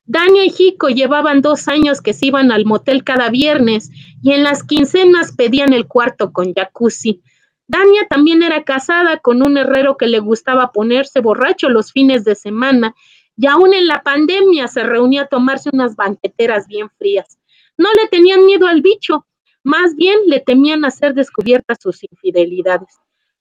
[0.05, 3.91] Dania y Jico llevaban dos años que se iban al motel cada viernes
[4.24, 7.22] y en las quincenas pedían el cuarto con jacuzzi.
[7.68, 12.34] Dania también era casada con un herrero que le gustaba ponerse borracho los fines de
[12.34, 12.95] semana
[13.38, 17.39] y aún en la pandemia se reunía a tomarse unas banqueteras bien frías.
[17.80, 19.25] No le tenían miedo al bicho,
[19.63, 22.93] más bien le temían hacer descubiertas sus infidelidades.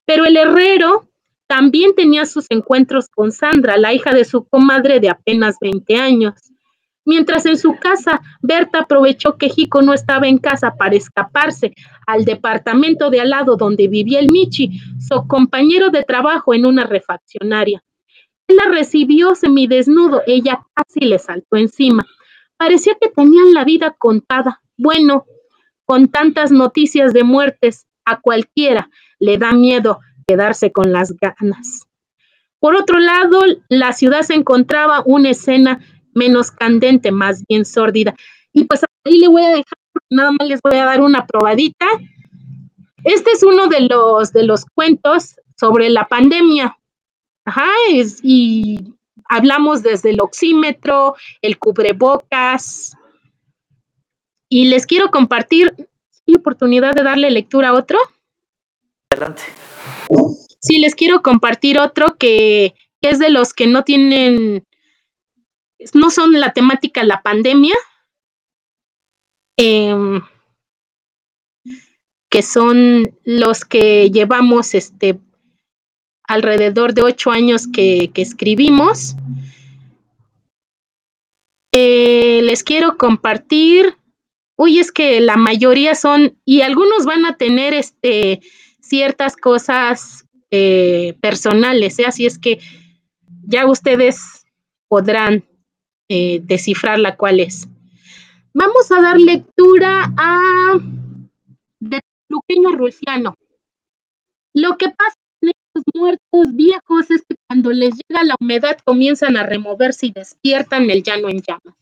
[0.05, 1.09] Pero el herrero
[1.45, 6.35] también tenía sus encuentros con Sandra, la hija de su comadre de apenas 20 años.
[7.03, 11.73] Mientras en su casa, Berta aprovechó que Jico no estaba en casa para escaparse
[12.07, 16.85] al departamento de al lado donde vivía el Michi, su compañero de trabajo en una
[16.85, 17.83] refaccionaria.
[18.47, 22.05] Él la recibió semidesnudo, ella casi le saltó encima.
[22.59, 24.61] Parecía que tenían la vida contada.
[24.77, 25.25] Bueno,
[25.85, 31.87] con tantas noticias de muertes, a cualquiera le da miedo quedarse con las ganas.
[32.59, 35.79] Por otro lado, la ciudad se encontraba una escena
[36.13, 38.13] menos candente, más bien sórdida.
[38.51, 39.77] Y pues ahí le voy a dejar,
[40.09, 41.85] nada más les voy a dar una probadita.
[43.05, 46.77] Este es uno de los, de los cuentos sobre la pandemia.
[47.45, 47.69] Ajá,
[48.21, 48.98] y
[49.29, 52.97] hablamos desde el oxímetro, el cubrebocas.
[54.49, 55.73] Y les quiero compartir,
[56.27, 57.99] ¿hay oportunidad de darle lectura a otro?
[59.11, 59.43] Adelante.
[60.59, 64.65] Sí, les quiero compartir otro que, que es de los que no tienen
[65.93, 67.75] no son la temática la pandemia,
[69.57, 70.21] em,
[72.29, 75.19] que son los que llevamos este
[76.29, 79.15] alrededor de ocho años que, escribimos.
[81.71, 83.97] Eh, les quiero compartir.
[84.55, 88.41] Uy, es que la mayoría son, y algunos van a tener este
[88.79, 92.05] ciertas cosas eh, personales, ¿eh?
[92.07, 92.59] así es que
[93.45, 94.45] ya ustedes
[94.87, 95.45] podrán
[96.07, 97.67] descifrar cuál es.
[98.53, 100.79] Vamos a dar lectura a
[101.79, 101.99] de
[102.29, 103.35] Luqueño Rulciano.
[104.53, 105.19] Lo que pasa
[105.93, 111.03] muertos viejos es que cuando les llega la humedad comienzan a removerse y despiertan el
[111.03, 111.75] llano en llamas.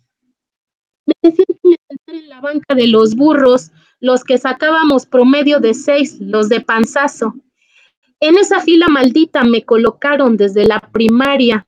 [1.06, 5.74] Me decían que me en la banca de los burros, los que sacábamos promedio de
[5.74, 7.36] seis, los de panzazo.
[8.20, 11.68] En esa fila maldita me colocaron desde la primaria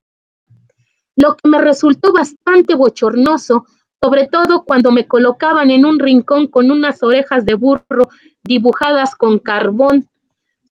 [1.16, 3.66] lo que me resultó bastante bochornoso,
[4.02, 8.10] sobre todo cuando me colocaban en un rincón con unas orejas de burro
[8.44, 10.09] dibujadas con carbón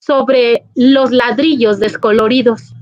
[0.07, 2.73] sobre los ladrillos descoloridos.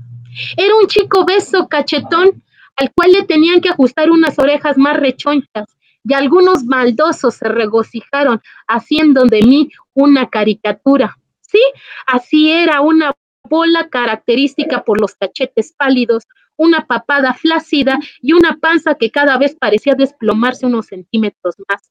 [0.56, 2.42] Era un chico beso cachetón
[2.76, 8.40] al cual le tenían que ajustar unas orejas más rechonchas y algunos maldosos se regocijaron
[8.68, 11.18] haciendo de mí una caricatura.
[11.40, 11.60] Sí,
[12.06, 13.12] así era una
[13.48, 16.24] bola característica por los cachetes pálidos,
[16.56, 21.90] una papada flácida y una panza que cada vez parecía desplomarse unos centímetros más.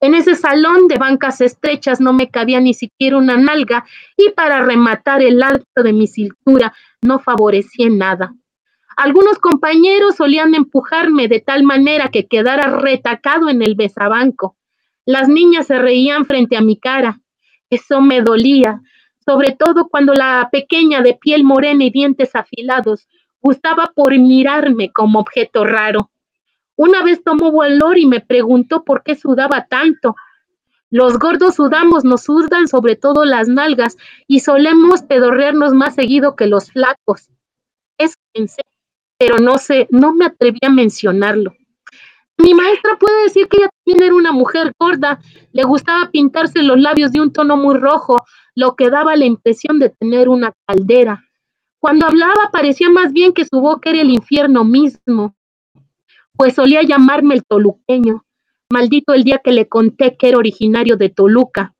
[0.00, 3.86] En ese salón de bancas estrechas no me cabía ni siquiera una nalga
[4.16, 8.34] y para rematar el alto de mi cintura no favorecía nada.
[8.96, 14.56] Algunos compañeros solían empujarme de tal manera que quedara retacado en el besabanco.
[15.06, 17.20] Las niñas se reían frente a mi cara.
[17.70, 18.80] Eso me dolía,
[19.24, 23.06] sobre todo cuando la pequeña de piel morena y dientes afilados
[23.40, 26.10] gustaba por mirarme como objeto raro.
[26.76, 30.14] Una vez tomó valor y me preguntó por qué sudaba tanto.
[30.90, 33.96] Los gordos sudamos, nos sudan sobre todo las nalgas
[34.28, 37.28] y solemos pedorrearnos más seguido que los flacos.
[37.98, 38.16] Es
[39.18, 41.54] pero no sé, no me atreví a mencionarlo.
[42.38, 45.20] Mi maestra puede decir que ella también era una mujer gorda,
[45.52, 48.22] le gustaba pintarse los labios de un tono muy rojo,
[48.54, 51.24] lo que daba la impresión de tener una caldera.
[51.78, 55.34] Cuando hablaba parecía más bien que su boca era el infierno mismo,
[56.36, 58.24] pues solía llamarme el toluqueño.
[58.70, 61.74] Maldito el día que le conté que era originario de Toluca.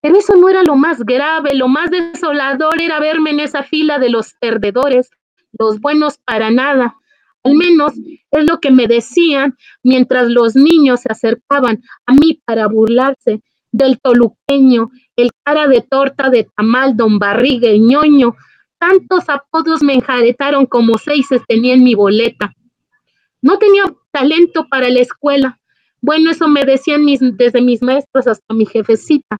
[0.00, 3.98] Pero eso no era lo más grave, lo más desolador era verme en esa fila
[3.98, 5.10] de los perdedores,
[5.58, 6.96] los buenos para nada.
[7.44, 7.92] Al menos
[8.30, 14.00] es lo que me decían mientras los niños se acercaban a mí para burlarse del
[14.00, 18.34] toluqueño, el cara de torta de tamal, don barriga y ñoño,
[18.78, 22.52] tantos apodos me enjaretaron como seis tenía en mi boleta.
[23.44, 25.60] No tenía talento para la escuela.
[26.00, 29.36] Bueno, eso me decían mis, desde mis maestros hasta mi jefecita,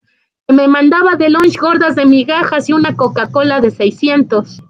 [0.47, 4.63] me mandaba de lunch gordas de migajas y una Coca-Cola de 600.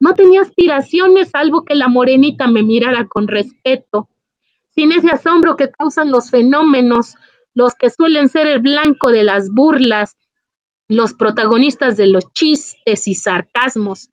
[0.00, 4.08] No tenía aspiraciones salvo que la morenita me mirara con respeto,
[4.70, 7.14] sin ese asombro que causan los fenómenos,
[7.54, 10.16] los que suelen ser el blanco de las burlas,
[10.88, 14.10] los protagonistas de los chistes y sarcasmos.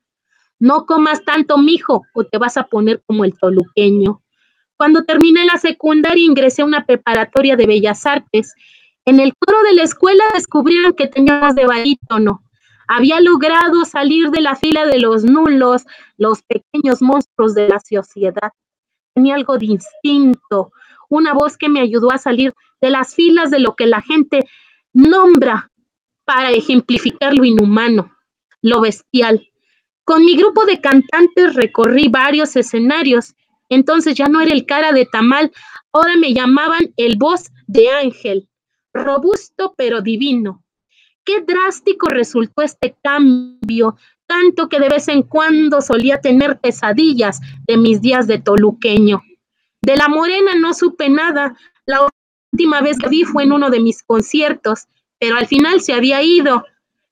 [0.59, 4.21] No comas tanto, mijo, o te vas a poner como el toluqueño.
[4.77, 8.53] Cuando terminé la secundaria ingresé a una preparatoria de bellas artes.
[9.05, 12.43] En el coro de la escuela descubrieron que teníamos de barítono.
[12.87, 15.85] Había logrado salir de la fila de los nulos,
[16.17, 18.51] los pequeños monstruos de la sociedad.
[19.13, 20.71] Tenía algo de instinto,
[21.09, 24.47] una voz que me ayudó a salir de las filas de lo que la gente
[24.93, 25.71] nombra
[26.23, 28.15] para ejemplificar lo inhumano,
[28.61, 29.49] lo bestial.
[30.03, 33.36] Con mi grupo de cantantes recorrí varios escenarios
[33.69, 35.51] entonces ya no era el cara de tamal,
[35.91, 38.47] ahora me llamaban el voz de ángel,
[38.93, 40.63] robusto pero divino.
[41.23, 43.97] Qué drástico resultó este cambio,
[44.27, 49.21] tanto que de vez en cuando solía tener pesadillas de mis días de toluqueño.
[49.81, 52.07] De la morena no supe nada, la
[52.51, 54.87] última vez que vi fue en uno de mis conciertos,
[55.19, 56.63] pero al final se había ido.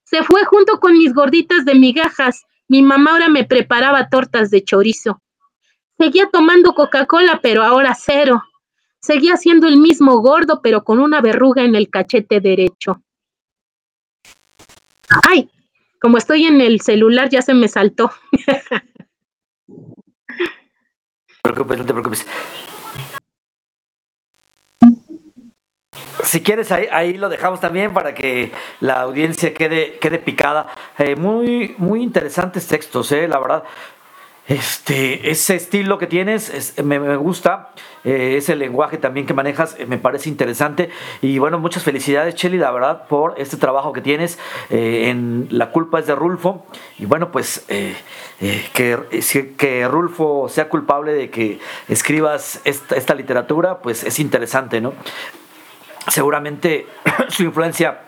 [0.04, 2.44] Se fue junto con mis gorditas de migajas.
[2.68, 5.20] Mi mamá ahora me preparaba tortas de chorizo.
[5.98, 8.42] Seguía tomando Coca-Cola, pero ahora cero.
[9.00, 13.02] Seguía siendo el mismo gordo, pero con una verruga en el cachete derecho.
[15.28, 15.48] Ay,
[16.00, 18.10] como estoy en el celular, ya se me saltó.
[18.32, 19.76] no
[21.42, 22.26] te preocupes, no te preocupes.
[26.24, 30.66] Si quieres, ahí, lo dejamos también para que la audiencia quede, quede picada.
[30.98, 33.62] Eh, muy, muy interesantes textos, eh, la verdad.
[34.48, 37.70] Este, ese estilo que tienes me, gusta,
[38.04, 40.90] eh, ese lenguaje también que manejas eh, me parece interesante
[41.20, 44.38] y bueno, muchas felicidades Cheli, la verdad, por este trabajo que tienes
[44.70, 46.64] eh, en La culpa es de Rulfo
[46.96, 54.04] y bueno, pues que, que Rulfo sea culpable de que escribas esta, esta literatura, pues
[54.04, 54.92] es interesante, ¿no?
[56.06, 56.86] Seguramente
[57.28, 58.05] su influencia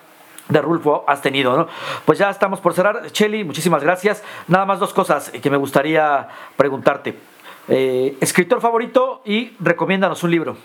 [0.49, 1.69] de Rulfo has tenido, ¿no?
[2.05, 3.11] Pues ya estamos por cerrar.
[3.11, 4.23] Cheli, muchísimas gracias.
[4.47, 7.19] Nada más dos cosas que me gustaría preguntarte.
[7.69, 10.57] Eh, escritor favorito y recomiéndanos un libro.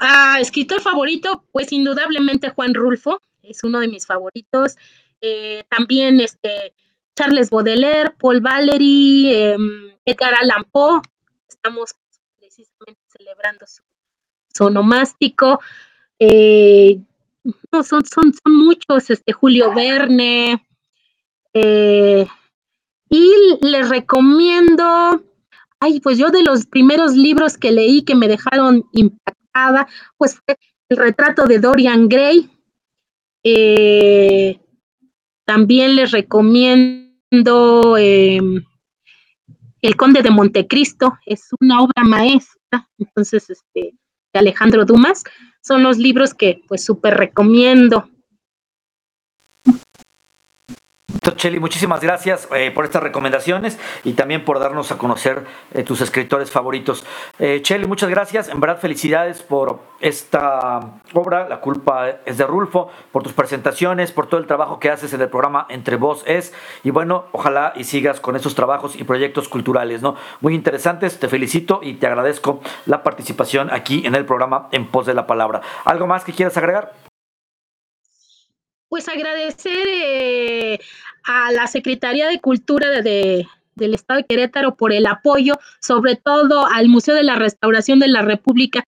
[0.00, 4.76] Ah, escritor favorito, pues indudablemente Juan Rulfo, es uno de mis favoritos.
[5.20, 6.72] Eh, también este,
[7.16, 11.00] Charles Baudelaire, Paul Valery, em, Edgar Allan Poe.
[11.48, 11.96] Estamos
[12.38, 13.82] precisamente celebrando su,
[14.54, 15.60] su onomástico.
[16.20, 17.00] Eh,
[17.44, 18.02] no, son,
[18.46, 20.66] muchos, este, Julio Verne.
[21.54, 22.26] Eh,
[23.10, 23.32] y
[23.62, 25.24] les recomiendo,
[25.80, 30.56] ay, pues yo de los primeros libros que leí que me dejaron impactada, pues fue
[30.90, 32.50] el retrato de Dorian Gray.
[33.44, 34.60] Eh,
[35.46, 38.62] también les recomiendo em,
[39.80, 43.94] El Conde de Montecristo, es una obra maestra, entonces, este,
[44.38, 45.24] Alejandro Dumas
[45.60, 48.08] son los libros que pues súper recomiendo.
[51.36, 56.00] Cheli, muchísimas gracias eh, por estas recomendaciones y también por darnos a conocer eh, tus
[56.00, 57.04] escritores favoritos.
[57.38, 58.48] Eh, Cheli, muchas gracias.
[58.48, 60.80] En verdad, felicidades por esta
[61.14, 61.48] obra.
[61.48, 65.20] La culpa es de Rulfo, por tus presentaciones, por todo el trabajo que haces en
[65.20, 66.52] el programa Entre Vos Es.
[66.84, 70.16] Y bueno, ojalá y sigas con esos trabajos y proyectos culturales, ¿no?
[70.40, 71.18] Muy interesantes.
[71.18, 75.26] Te felicito y te agradezco la participación aquí en el programa En Pos de la
[75.26, 75.60] Palabra.
[75.84, 77.07] ¿Algo más que quieras agregar?
[78.88, 80.78] Pues agradecer eh,
[81.24, 86.66] a la Secretaría de Cultura de, del Estado de Querétaro por el apoyo, sobre todo
[86.66, 88.84] al Museo de la Restauración de la República,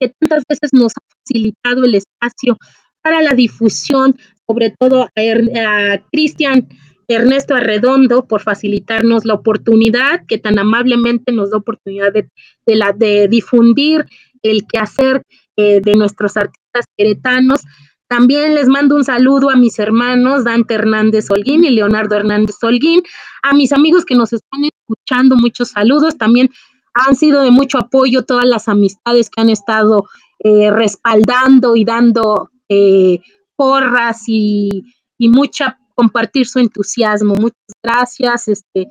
[0.00, 2.56] que tantas veces nos ha facilitado el espacio
[3.02, 6.68] para la difusión, sobre todo a, Cristian
[7.06, 12.28] Ernesto Arredondo por facilitarnos la oportunidad, que tan amablemente nos da oportunidad de,
[12.66, 14.06] de difundir
[14.42, 15.22] el quehacer
[15.56, 17.60] eh, de nuestros artistas queretanos
[18.14, 23.02] también les mando un saludo a mis hermanos Dante Hernández Holguín y Leonardo Hernández Holguín,
[23.42, 26.16] a mis amigos que nos están escuchando, muchos saludos.
[26.16, 26.48] También
[26.94, 30.04] han sido de mucho apoyo todas las amistades que han estado
[30.38, 33.18] eh, respaldando y dando eh,
[33.56, 34.84] porras y,
[35.18, 37.34] mucha compartir su entusiasmo.
[37.34, 38.46] Muchas gracias.
[38.46, 38.86] Este,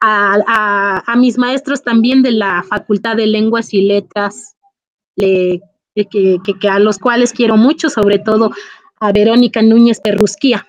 [0.00, 4.54] a, mis maestros también de la Facultad de Lenguas y Letras,
[5.16, 5.60] le
[6.06, 8.50] que, que, a los cuales quiero mucho, sobre todo
[9.00, 10.66] a Verónica Núñez Perrusquía.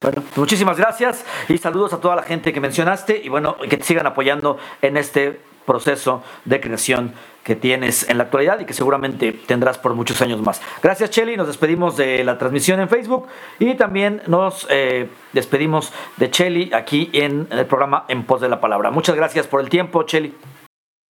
[0.00, 3.84] Bueno, muchísimas gracias y saludos a toda la gente que mencionaste y bueno, que te
[3.84, 7.12] sigan apoyando en este proceso de creación
[7.44, 10.60] que tienes en la actualidad y que seguramente tendrás por muchos años más.
[10.82, 13.28] Gracias Cheli, nos despedimos de la transmisión en Facebook
[13.58, 18.60] y también nos eh, despedimos de Cheli aquí en el programa En Pos de la
[18.60, 18.90] Palabra.
[18.90, 20.34] Muchas gracias por el tiempo, Cheli.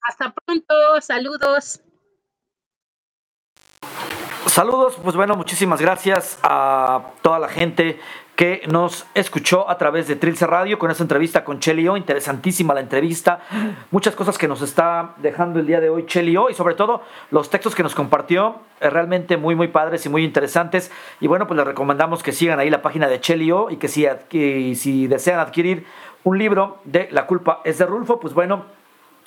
[0.03, 1.81] Hasta pronto, saludos.
[4.51, 8.01] Saludos, pues bueno, muchísimas gracias a toda la gente
[8.35, 11.97] que nos escuchó a través de Trilce Radio con esta entrevista con Chelio.
[11.97, 13.43] Interesantísima la entrevista.
[13.93, 17.49] Muchas cosas que nos está dejando el día de hoy Chelio y sobre todo los
[17.49, 18.57] textos que nos compartió.
[18.81, 20.91] Eh, realmente muy, muy padres y muy interesantes.
[21.21, 24.05] Y bueno, pues les recomendamos que sigan ahí la página de Chelio y que si,
[24.75, 25.87] si desean adquirir
[26.25, 28.65] un libro de La culpa es de Rulfo, pues bueno.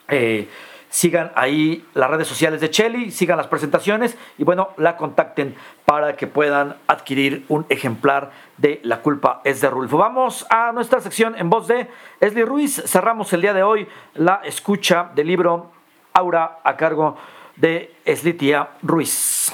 [0.09, 0.49] Eh,
[0.93, 6.15] sigan ahí las redes sociales de Chelly, sigan las presentaciones y bueno, la contacten para
[6.15, 9.97] que puedan adquirir un ejemplar de La culpa es de Rulfo.
[9.97, 11.87] Vamos a nuestra sección en voz de
[12.19, 12.83] Esli Ruiz.
[12.85, 15.71] Cerramos el día de hoy la escucha del libro
[16.13, 17.17] Aura a cargo
[17.55, 19.51] de Eslitia Ruiz.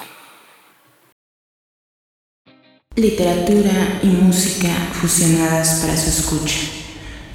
[2.97, 6.78] Literatura y música fusionadas para su escucha.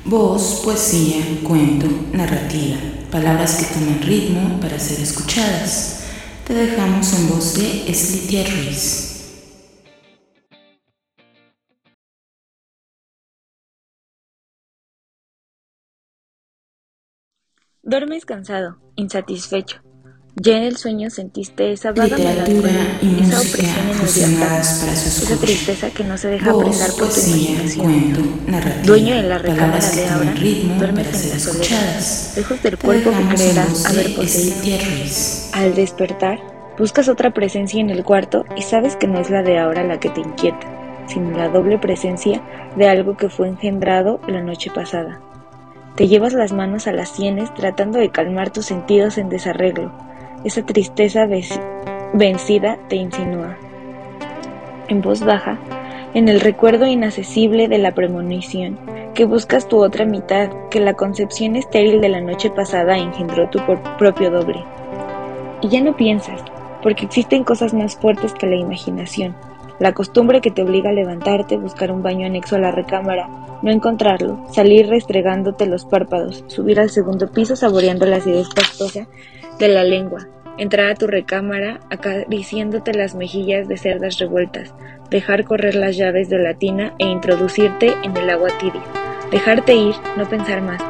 [0.07, 2.77] Voz, poesía, cuento, narrativa,
[3.11, 6.05] palabras que toman ritmo para ser escuchadas.
[6.47, 9.15] Te dejamos en voz de Eslitia Ruiz.
[17.83, 19.81] Duermes cansado, insatisfecho,
[20.37, 26.19] ya en el sueño sentiste esa vaga melancolía, esa opresión diafragma, esa tristeza que no
[26.19, 28.83] se deja prender por tu imaginación.
[28.85, 30.35] Dueño de la recámara de ahora,
[30.79, 32.01] duermes en la soledad,
[32.37, 34.79] lejos del cuerpo que creerás haber poseído.
[35.53, 36.41] Al despertar,
[36.79, 40.01] buscas otra presencia en el cuarto y sabes que no es la de ahora la
[40.01, 42.43] que te inquieta, sino la doble presencia
[42.77, 45.21] de algo que fue engendrado la noche pasada.
[45.95, 49.93] Te llevas las manos a las sienes tratando de calmar tus sentidos en desarreglo,
[50.45, 51.27] esa tristeza
[52.13, 53.57] vencida te insinúa.
[54.89, 55.59] En voz baja,
[56.13, 58.79] en el recuerdo inaccesible de la premonición,
[59.15, 63.59] que buscas tu otra mitad, que la concepción estéril de la noche pasada engendró tu
[63.99, 64.63] propio doble.
[65.63, 66.41] Y ya no piensas,
[66.83, 69.35] porque existen cosas más fuertes que la imaginación.
[69.79, 73.29] La costumbre que te obliga a levantarte, buscar un baño anexo a la recámara,
[73.63, 79.09] no encontrarlo, salir restregándote los párpados, subir al segundo piso saboreando la acidez pastosa
[79.59, 80.29] de la lengua,
[80.59, 84.75] entrar a tu recámara acariciándote las mejillas de cerdas revueltas,
[85.11, 88.83] dejar correr las llaves de la tina e introducirte en el agua tibia,
[89.31, 90.83] dejarte ir, no pensar más.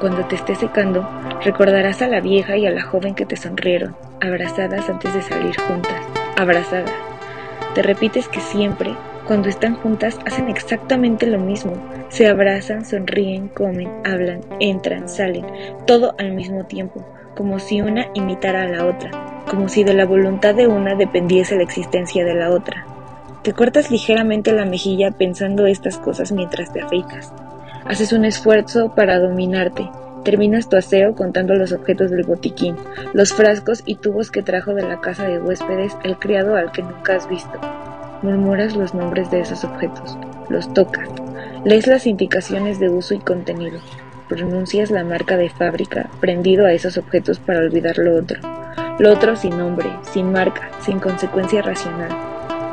[0.00, 1.08] Cuando te esté secando,
[1.44, 5.56] recordarás a la vieja y a la joven que te sonrieron, abrazadas antes de salir
[5.60, 6.02] juntas,
[6.36, 6.92] abrazadas.
[7.74, 8.94] Te repites que siempre,
[9.26, 11.72] cuando están juntas, hacen exactamente lo mismo.
[12.08, 15.46] Se abrazan, sonríen, comen, hablan, entran, salen,
[15.86, 17.04] todo al mismo tiempo
[17.36, 21.54] como si una imitara a la otra, como si de la voluntad de una dependiese
[21.54, 22.86] la existencia de la otra.
[23.42, 27.32] Te cortas ligeramente la mejilla pensando estas cosas mientras te afeitas.
[27.84, 29.88] Haces un esfuerzo para dominarte.
[30.24, 32.74] Terminas tu aseo contando los objetos del botiquín,
[33.12, 36.82] los frascos y tubos que trajo de la casa de huéspedes el criado al que
[36.82, 37.60] nunca has visto.
[38.22, 40.18] Murmuras los nombres de esos objetos,
[40.48, 41.08] los tocas,
[41.64, 43.78] lees las indicaciones de uso y contenido
[44.28, 48.40] pronuncias la marca de fábrica prendido a esos objetos para olvidar lo otro.
[48.98, 52.10] Lo otro sin nombre, sin marca, sin consecuencia racional.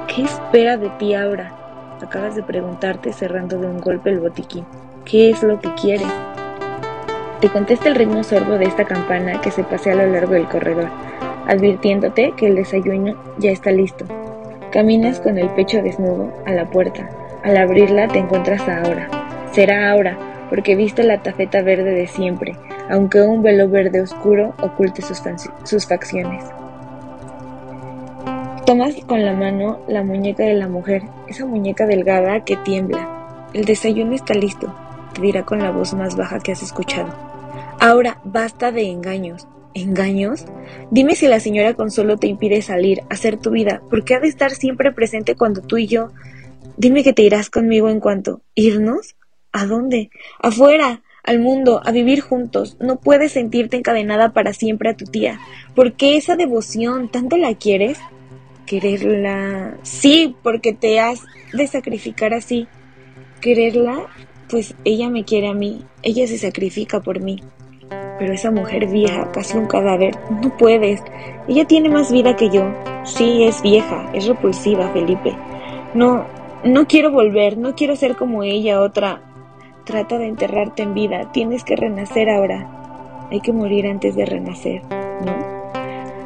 [0.07, 1.97] ¿Qué espera de ti ahora?
[2.01, 4.65] Acabas de preguntarte cerrando de un golpe el botiquín.
[5.05, 6.05] ¿Qué es lo que quiere?
[7.41, 10.47] Te contesta el ritmo sordo de esta campana que se pasea a lo largo del
[10.47, 10.89] corredor,
[11.47, 14.05] advirtiéndote que el desayuno ya está listo.
[14.71, 17.09] Caminas con el pecho desnudo a la puerta.
[17.43, 19.09] Al abrirla te encuentras ahora.
[19.51, 20.17] Será ahora,
[20.53, 22.55] porque viste la tafeta verde de siempre,
[22.87, 26.45] aunque un velo verde oscuro oculte sus, facciones.
[28.63, 33.49] Tomas con la mano la muñeca de la mujer, esa muñeca delgada que tiembla.
[33.55, 34.71] El desayuno está listo,
[35.15, 37.11] te dirá con la voz más baja que has escuchado.
[37.79, 39.47] Ahora basta de engaños.
[39.73, 40.45] ¿Engaños?
[40.91, 44.51] Dime si la señora Consuelo te impide salir, hacer tu vida, porque ha de estar
[44.51, 46.09] siempre presente cuando tú y yo.
[46.77, 48.41] Dime que te irás conmigo en cuanto.
[48.53, 49.15] ¿Irnos?
[49.53, 50.09] ¿A dónde?
[50.39, 52.75] Afuera, al mundo, a vivir juntos.
[52.79, 55.39] No puedes sentirte encadenada para siempre a tu tía.
[55.75, 57.07] ¿Por qué esa devoción?
[57.07, 57.99] ¿Tanto la quieres?
[58.65, 59.77] ¿Quererla?
[59.83, 61.21] Sí, porque te has
[61.53, 62.67] de sacrificar así.
[63.41, 64.07] ¿Quererla?
[64.49, 65.85] Pues ella me quiere a mí.
[66.01, 67.39] Ella se sacrifica por mí.
[68.17, 71.01] Pero esa mujer vieja, casi un cadáver, no puedes.
[71.47, 72.73] Ella tiene más vida que yo.
[73.05, 75.35] Sí, es vieja, es repulsiva, Felipe.
[75.93, 76.25] No,
[76.63, 79.21] no quiero volver, no quiero ser como ella, otra,
[79.85, 83.27] Trata de enterrarte en vida, tienes que renacer ahora.
[83.29, 84.81] Hay que morir antes de renacer,
[85.25, 85.53] ¿no?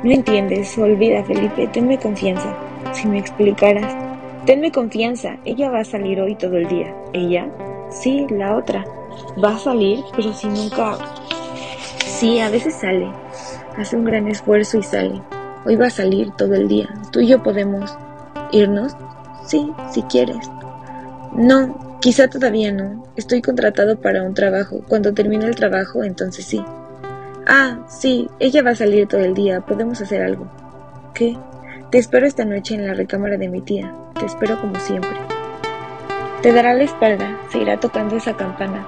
[0.03, 2.55] No entiendes, olvida Felipe, tenme confianza.
[2.93, 3.95] Si me explicaras,
[4.45, 6.93] tenme confianza, ella va a salir hoy todo el día.
[7.13, 7.49] ¿Ella?
[7.89, 8.85] Sí, la otra.
[9.43, 10.95] Va a salir, pero si nunca...
[12.05, 13.07] Sí, a veces sale.
[13.75, 15.19] Hace un gran esfuerzo y sale.
[15.65, 16.87] Hoy va a salir todo el día.
[17.11, 17.97] Tú y yo podemos
[18.51, 18.95] irnos.
[19.45, 20.47] Sí, si quieres.
[21.33, 23.05] No, quizá todavía no.
[23.15, 24.81] Estoy contratado para un trabajo.
[24.87, 26.63] Cuando termine el trabajo, entonces sí.
[27.45, 29.61] Ah, sí, ella va a salir todo el día.
[29.61, 30.49] Podemos hacer algo.
[31.13, 31.37] ¿Qué?
[31.91, 33.93] Te espero esta noche en la recámara de mi tía.
[34.19, 35.17] Te espero como siempre.
[36.41, 38.85] Te dará la espalda, se irá tocando esa campana,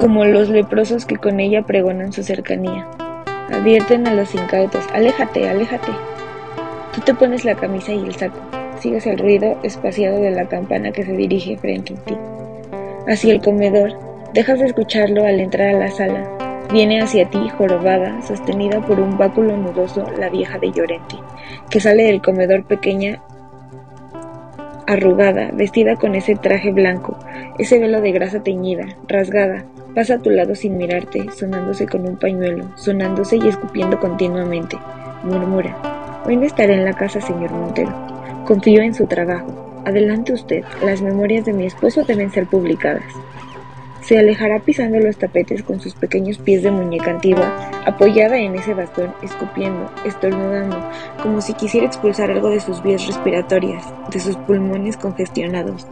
[0.00, 2.88] como los leprosos que con ella pregonan su cercanía.
[3.52, 5.92] Advierten a los incautos, aléjate, aléjate.
[6.94, 8.40] Tú te pones la camisa y el saco,
[8.80, 12.16] sigues el ruido espaciado de la campana que se dirige frente a ti.
[13.08, 13.92] Hacia el comedor,
[14.32, 16.28] dejas de escucharlo al entrar a la sala.
[16.72, 21.16] Viene hacia ti, jorobada, sostenida por un báculo nudoso, la vieja de Llorente,
[21.70, 23.22] que sale del comedor pequeña
[24.86, 27.18] arrugada, vestida con ese traje blanco,
[27.58, 29.64] ese velo de grasa teñida, rasgada,
[29.94, 34.76] pasa a tu lado sin mirarte, sonándose con un pañuelo, sonándose y escupiendo continuamente.
[35.24, 38.15] Murmura, hoy no estaré en la casa, señor Montero.
[38.46, 39.48] Confío en su trabajo.
[39.84, 43.02] Adelante usted, las memorias de mi esposo deben ser publicadas.
[44.02, 47.52] Se alejará pisando los tapetes con sus pequeños pies de muñeca antigua,
[47.84, 50.78] apoyada en ese bastón, escupiendo, estornudando,
[51.20, 55.84] como si quisiera expulsar algo de sus vías respiratorias, de sus pulmones congestionados.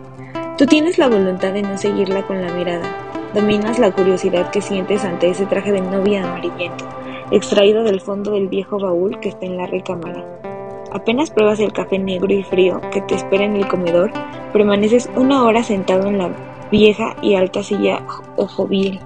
[0.57, 2.89] Tú tienes la voluntad de no seguirla con la mirada,
[3.35, 6.85] dominas la curiosidad que sientes ante ese traje de novia amarillento,
[7.33, 10.44] extraído del fondo del viejo baúl que está en la recámara.
[10.95, 14.13] Apenas pruebas el café negro y frío que te espera en el comedor,
[14.53, 16.31] permaneces una hora sentado en la
[16.71, 19.01] vieja y alta silla ojoviel,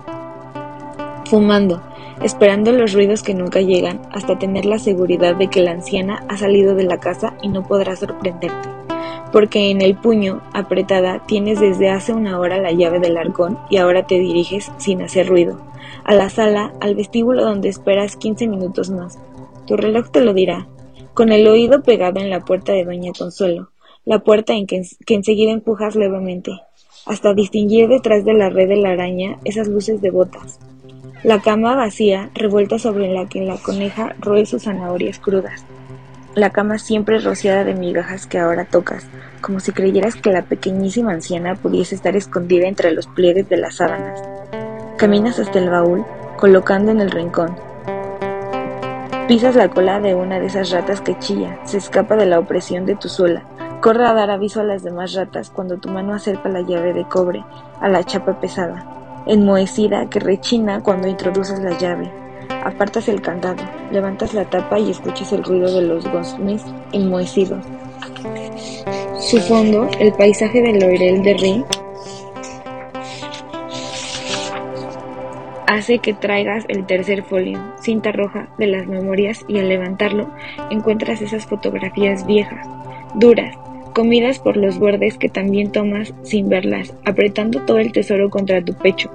[1.24, 1.80] fumando,
[2.22, 6.36] esperando los ruidos que nunca llegan, hasta tener la seguridad de que la anciana ha
[6.36, 8.68] salido de la casa y no podrá sorprenderte,
[9.32, 13.78] porque en el puño, apretada, tienes desde hace una hora la llave del arcón y
[13.78, 15.58] ahora te diriges, sin hacer ruido,
[16.04, 19.18] a la sala, al vestíbulo donde esperas quince minutos más.
[19.66, 20.66] Tu reloj te lo dirá,
[21.18, 23.72] con el oído pegado en la puerta de Doña Consuelo,
[24.04, 26.52] la puerta en que, que enseguida empujas levemente
[27.06, 30.60] hasta distinguir detrás de la red de la araña esas luces devotas.
[31.24, 35.64] La cama vacía, revuelta sobre la que la coneja roe sus zanahorias crudas.
[36.36, 39.04] La cama siempre rociada de migajas que ahora tocas,
[39.40, 43.78] como si creyeras que la pequeñísima anciana pudiese estar escondida entre los pliegues de las
[43.78, 44.22] sábanas.
[44.96, 46.04] Caminas hasta el baúl,
[46.36, 47.67] colocando en el rincón.
[49.28, 52.86] Pisas la cola de una de esas ratas que chilla, se escapa de la opresión
[52.86, 53.44] de tu suela,
[53.82, 57.04] Corre a dar aviso a las demás ratas cuando tu mano acerca la llave de
[57.04, 57.44] cobre
[57.80, 58.84] a la chapa pesada,
[59.26, 62.10] enmohecida que rechina cuando introduces la llave.
[62.64, 63.62] Apartas el candado,
[63.92, 67.64] levantas la tapa y escuchas el ruido de los goznes enmohecidos.
[69.20, 71.64] Su fondo, el paisaje del Loirel de Rin,
[75.68, 80.30] hace que traigas el tercer folio, cinta roja, de las memorias y al levantarlo
[80.70, 82.66] encuentras esas fotografías viejas,
[83.14, 83.54] duras,
[83.92, 88.72] comidas por los bordes que también tomas sin verlas, apretando todo el tesoro contra tu
[88.72, 89.10] pecho,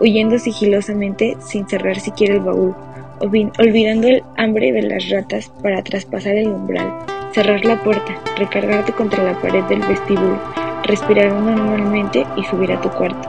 [0.00, 2.74] huyendo sigilosamente sin cerrar siquiera el baúl,
[3.20, 6.90] olvidando el hambre de las ratas para traspasar el umbral,
[7.32, 10.40] cerrar la puerta, recargarte contra la pared del vestíbulo,
[10.84, 13.28] respirar normalmente y subir a tu cuarto.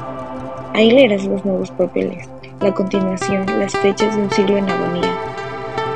[0.74, 2.30] Ahí leerás los nuevos papeles,
[2.62, 5.30] la continuación, las fechas de un siglo en agonía,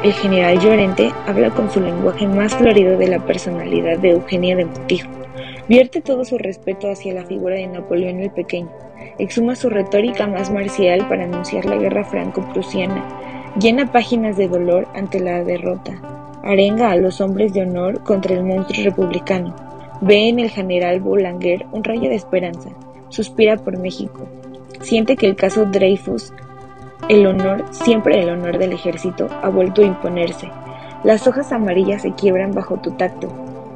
[0.03, 4.65] el general Llorente habla con su lenguaje más florido de la personalidad de Eugenia de
[4.65, 5.09] Montijo.
[5.69, 8.69] Vierte todo su respeto hacia la figura de Napoleón el Pequeño.
[9.17, 13.53] Exhuma su retórica más marcial para anunciar la guerra franco-prusiana.
[13.57, 15.93] Llena páginas de dolor ante la derrota.
[16.43, 19.55] Arenga a los hombres de honor contra el monstruo republicano.
[20.01, 22.71] Ve en el general Boulanger un rayo de esperanza.
[23.07, 24.27] Suspira por México.
[24.81, 26.33] Siente que el caso Dreyfus
[27.09, 30.49] el honor, siempre el honor del ejército, ha vuelto a imponerse.
[31.03, 33.27] Las hojas amarillas se quiebran bajo tu tacto.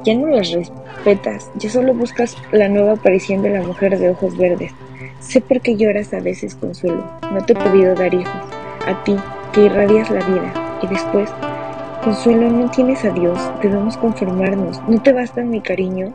[0.04, 4.36] Ya no las respetas, ya solo buscas la nueva aparición de la mujer de ojos
[4.36, 4.72] verdes.
[5.20, 7.04] Sé por qué lloras a veces, Consuelo.
[7.30, 8.32] No te he podido dar hijos.
[8.86, 9.16] A ti,
[9.52, 10.78] que irradias la vida.
[10.82, 11.28] Y después,
[12.02, 13.38] Consuelo, no tienes a Dios.
[13.60, 14.80] Debemos conformarnos.
[14.88, 16.12] ¿No te basta mi cariño?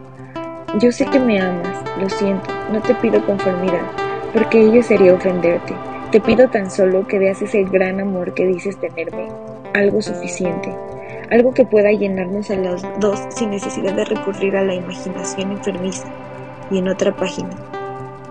[0.80, 1.78] Yo sé que me amas.
[2.01, 2.49] Lo siento.
[2.72, 3.84] No te pido conformidad,
[4.34, 5.76] porque ello sería ofenderte.
[6.14, 9.30] Te pido tan solo que veas ese gran amor que dices tenerme,
[9.74, 10.72] algo suficiente,
[11.32, 16.05] algo que pueda llenarnos a los dos sin necesidad de recurrir a la imaginación enfermiza.
[16.70, 17.49] Y en otra página,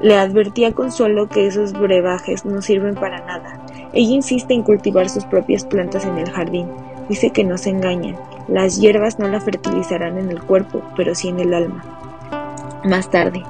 [0.01, 3.61] le advertí a Consuelo que esos brebajes no sirven para nada.
[3.93, 6.69] Ella insiste en cultivar sus propias plantas en el jardín.
[7.09, 8.15] Dice que no se engañan.
[8.47, 11.83] Las hierbas no la fertilizarán en el cuerpo, pero sí en el alma.
[12.85, 13.43] Más tarde,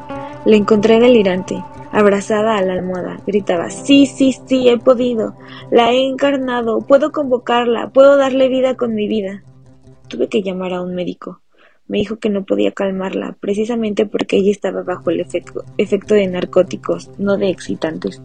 [0.45, 1.63] La encontré delirante,
[1.93, 3.21] abrazada a la almohada.
[3.27, 5.37] Gritaba, sí, sí, sí, he podido.
[5.71, 6.81] La he encarnado.
[6.81, 7.91] Puedo convocarla.
[7.91, 9.45] Puedo darle vida con mi vida.
[10.09, 11.43] Tuve que llamar a un médico.
[11.87, 16.27] Me dijo que no podía calmarla, precisamente porque ella estaba bajo el efecto, efecto de
[16.27, 18.21] narcóticos, no de excitantes.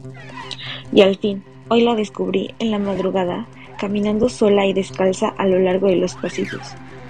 [0.91, 3.47] Y al fin, hoy la descubrí en la madrugada,
[3.79, 6.61] caminando sola y descalza a lo largo de los pasillos.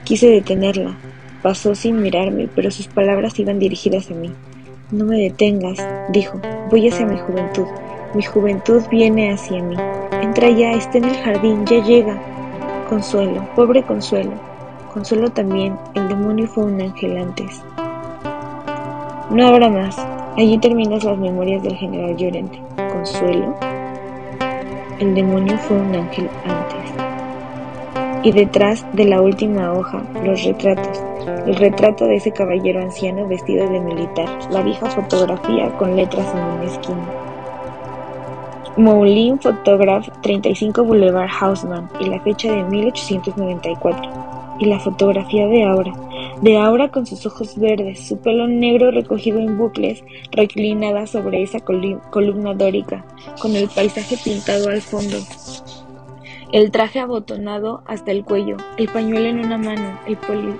[0.04, 0.98] Quise detenerla.
[1.42, 4.32] Pasó sin mirarme, pero sus palabras iban dirigidas a mí.
[4.90, 6.40] No me detengas, dijo.
[6.72, 7.66] Voy hacia mi juventud.
[8.14, 9.76] Mi juventud viene hacia mí.
[10.22, 12.18] Entra ya, está en el jardín, ya llega.
[12.88, 14.32] Consuelo, pobre Consuelo.
[14.94, 17.62] Consuelo también, el demonio fue un ángel antes.
[19.30, 19.98] No habrá más.
[20.38, 22.58] Allí terminas las memorias del general Llorente.
[22.94, 23.58] Consuelo.
[25.00, 26.97] El demonio fue un ángel antes.
[28.28, 31.02] Y detrás de la última hoja, los retratos,
[31.46, 36.44] el retrato de ese caballero anciano vestido de militar, la vieja fotografía con letras en
[36.44, 37.10] una esquina.
[38.76, 44.12] Moulin Photograph 35 Boulevard Haussmann y la fecha de 1894.
[44.60, 45.94] Y la fotografía de Aura,
[46.42, 51.60] de Aura con sus ojos verdes, su pelo negro recogido en bucles, reclinada sobre esa
[51.62, 53.06] columna dórica,
[53.42, 55.16] con el paisaje pintado al fondo.
[56.52, 60.56] El traje abotonado hasta el cuello, el pañuelo en una mano, el polis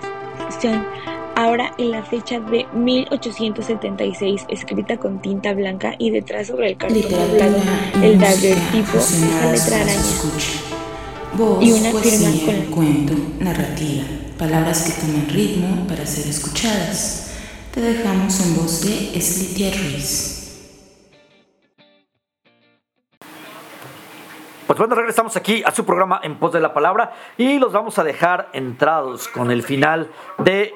[1.36, 7.02] ahora en la fecha de 1876, escrita con tinta blanca y detrás sobre el cartón
[7.04, 7.58] doblado
[8.02, 11.62] el daguerrotipo, esa letra araña.
[11.62, 14.04] y una firma con cuento, narrativa,
[14.38, 17.28] palabras que toman ritmo para ser escuchadas.
[17.74, 20.37] Te dejamos en voz de Slitia Ruiz.
[24.68, 28.00] Pues bueno, regresamos aquí a su programa En Pos de la Palabra y los vamos
[28.00, 30.10] a dejar entrados con el final
[30.40, 30.76] de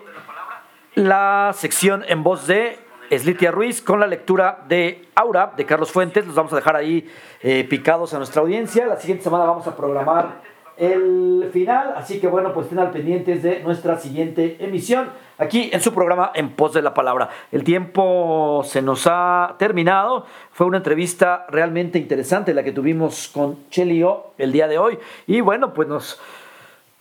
[0.95, 2.79] la sección en voz de
[3.11, 6.25] Slitia Ruiz con la lectura de Aura de Carlos Fuentes.
[6.25, 7.05] Los vamos a dejar ahí
[7.41, 8.85] eh, picados a nuestra audiencia.
[8.85, 10.39] La siguiente semana vamos a programar
[10.77, 15.09] el final, así que bueno, pues estén al pendientes de nuestra siguiente emisión
[15.41, 17.29] aquí en su programa En Pos de la Palabra.
[17.51, 20.25] El tiempo se nos ha terminado.
[20.51, 24.99] Fue una entrevista realmente interesante la que tuvimos con Chelio el día de hoy.
[25.25, 26.21] Y bueno, pues nos,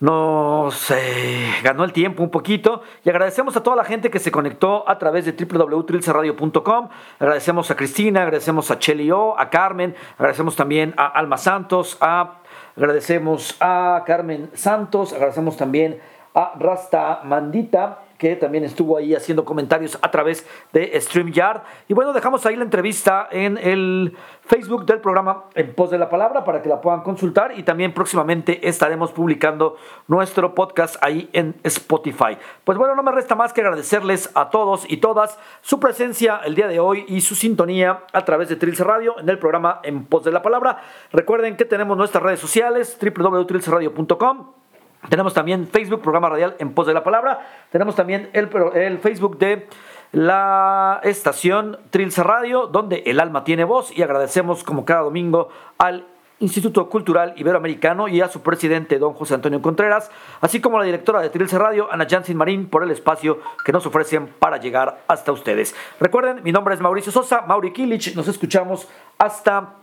[0.00, 2.82] nos eh, ganó el tiempo un poquito.
[3.04, 6.88] Y agradecemos a toda la gente que se conectó a través de www.trilcerradio.com.
[7.18, 12.38] Agradecemos a Cristina, agradecemos a Chelio, a Carmen, agradecemos también a Alma Santos, a
[12.76, 16.00] agradecemos a Carmen Santos, agradecemos también
[16.34, 21.62] a Rasta Mandita que también estuvo ahí haciendo comentarios a través de StreamYard.
[21.88, 26.10] Y bueno, dejamos ahí la entrevista en el Facebook del programa En Pos de la
[26.10, 31.54] Palabra para que la puedan consultar y también próximamente estaremos publicando nuestro podcast ahí en
[31.62, 32.36] Spotify.
[32.62, 36.54] Pues bueno, no me resta más que agradecerles a todos y todas su presencia el
[36.54, 40.04] día de hoy y su sintonía a través de Trilce Radio en el programa En
[40.04, 40.82] Pos de la Palabra.
[41.10, 44.59] Recuerden que tenemos nuestras redes sociales www.trilceradio.com
[45.08, 47.40] tenemos también Facebook, programa radial en pos de la palabra.
[47.70, 49.66] Tenemos también el, el Facebook de
[50.12, 53.96] la estación Trilce Radio, donde el alma tiene voz.
[53.96, 55.48] Y agradecemos como cada domingo
[55.78, 56.06] al
[56.40, 60.86] Instituto Cultural Iberoamericano y a su presidente, don José Antonio Contreras, así como a la
[60.86, 65.02] directora de Trilce Radio, Ana Jansin Marín, por el espacio que nos ofrecen para llegar
[65.06, 65.74] hasta ustedes.
[66.00, 68.88] Recuerden, mi nombre es Mauricio Sosa, Mauri Kilich, nos escuchamos
[69.18, 69.74] hasta...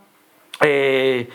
[0.60, 1.28] Eh,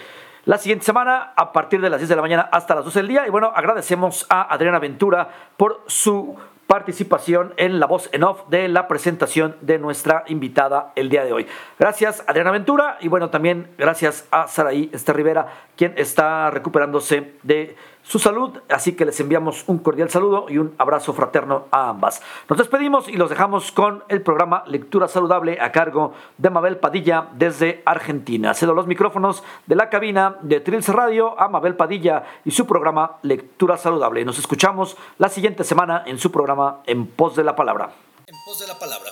[0.46, 3.08] la siguiente semana a partir de las 10 de la mañana hasta las 12 del
[3.08, 3.28] día.
[3.28, 6.38] Y bueno, agradecemos a Adriana Ventura por su
[6.68, 11.34] participación en la voz en off de la presentación de nuestra invitada el día de
[11.34, 11.48] hoy.
[11.78, 17.76] Gracias Adriana Ventura y bueno, también gracias a Saraí Este Rivera, quien está recuperándose de
[18.04, 22.22] su salud, así que les enviamos un cordial saludo y un abrazo fraterno a ambas.
[22.50, 27.30] Nos despedimos y los dejamos con el programa Lectura Saludable a cargo de Mabel Padilla
[27.34, 28.54] desde Argentina.
[28.54, 33.18] Cedo los micrófonos de la cabina de Trilce Radio a Mabel Padilla y su programa
[33.22, 34.26] Lectura Saludable.
[34.26, 37.92] Nos escuchamos la siguiente semana en su programa En Pos de la Palabra.
[38.28, 39.12] En Pos de la Palabra,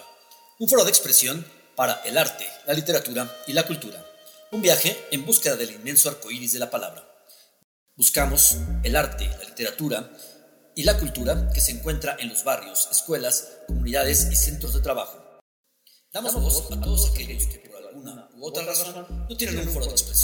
[0.60, 4.04] un foro de expresión para el arte, la literatura y la cultura.
[4.52, 7.11] Un viaje en búsqueda del inmenso arco iris de la palabra.
[7.98, 10.12] Buscamos el arte, la literatura
[10.76, 15.39] y la cultura que se encuentra en los barrios, escuelas, comunidades y centros de trabajo.
[16.14, 19.88] Damos voz a todos aquellos que por alguna u otra razón no tienen un foro
[19.88, 20.22] de expresión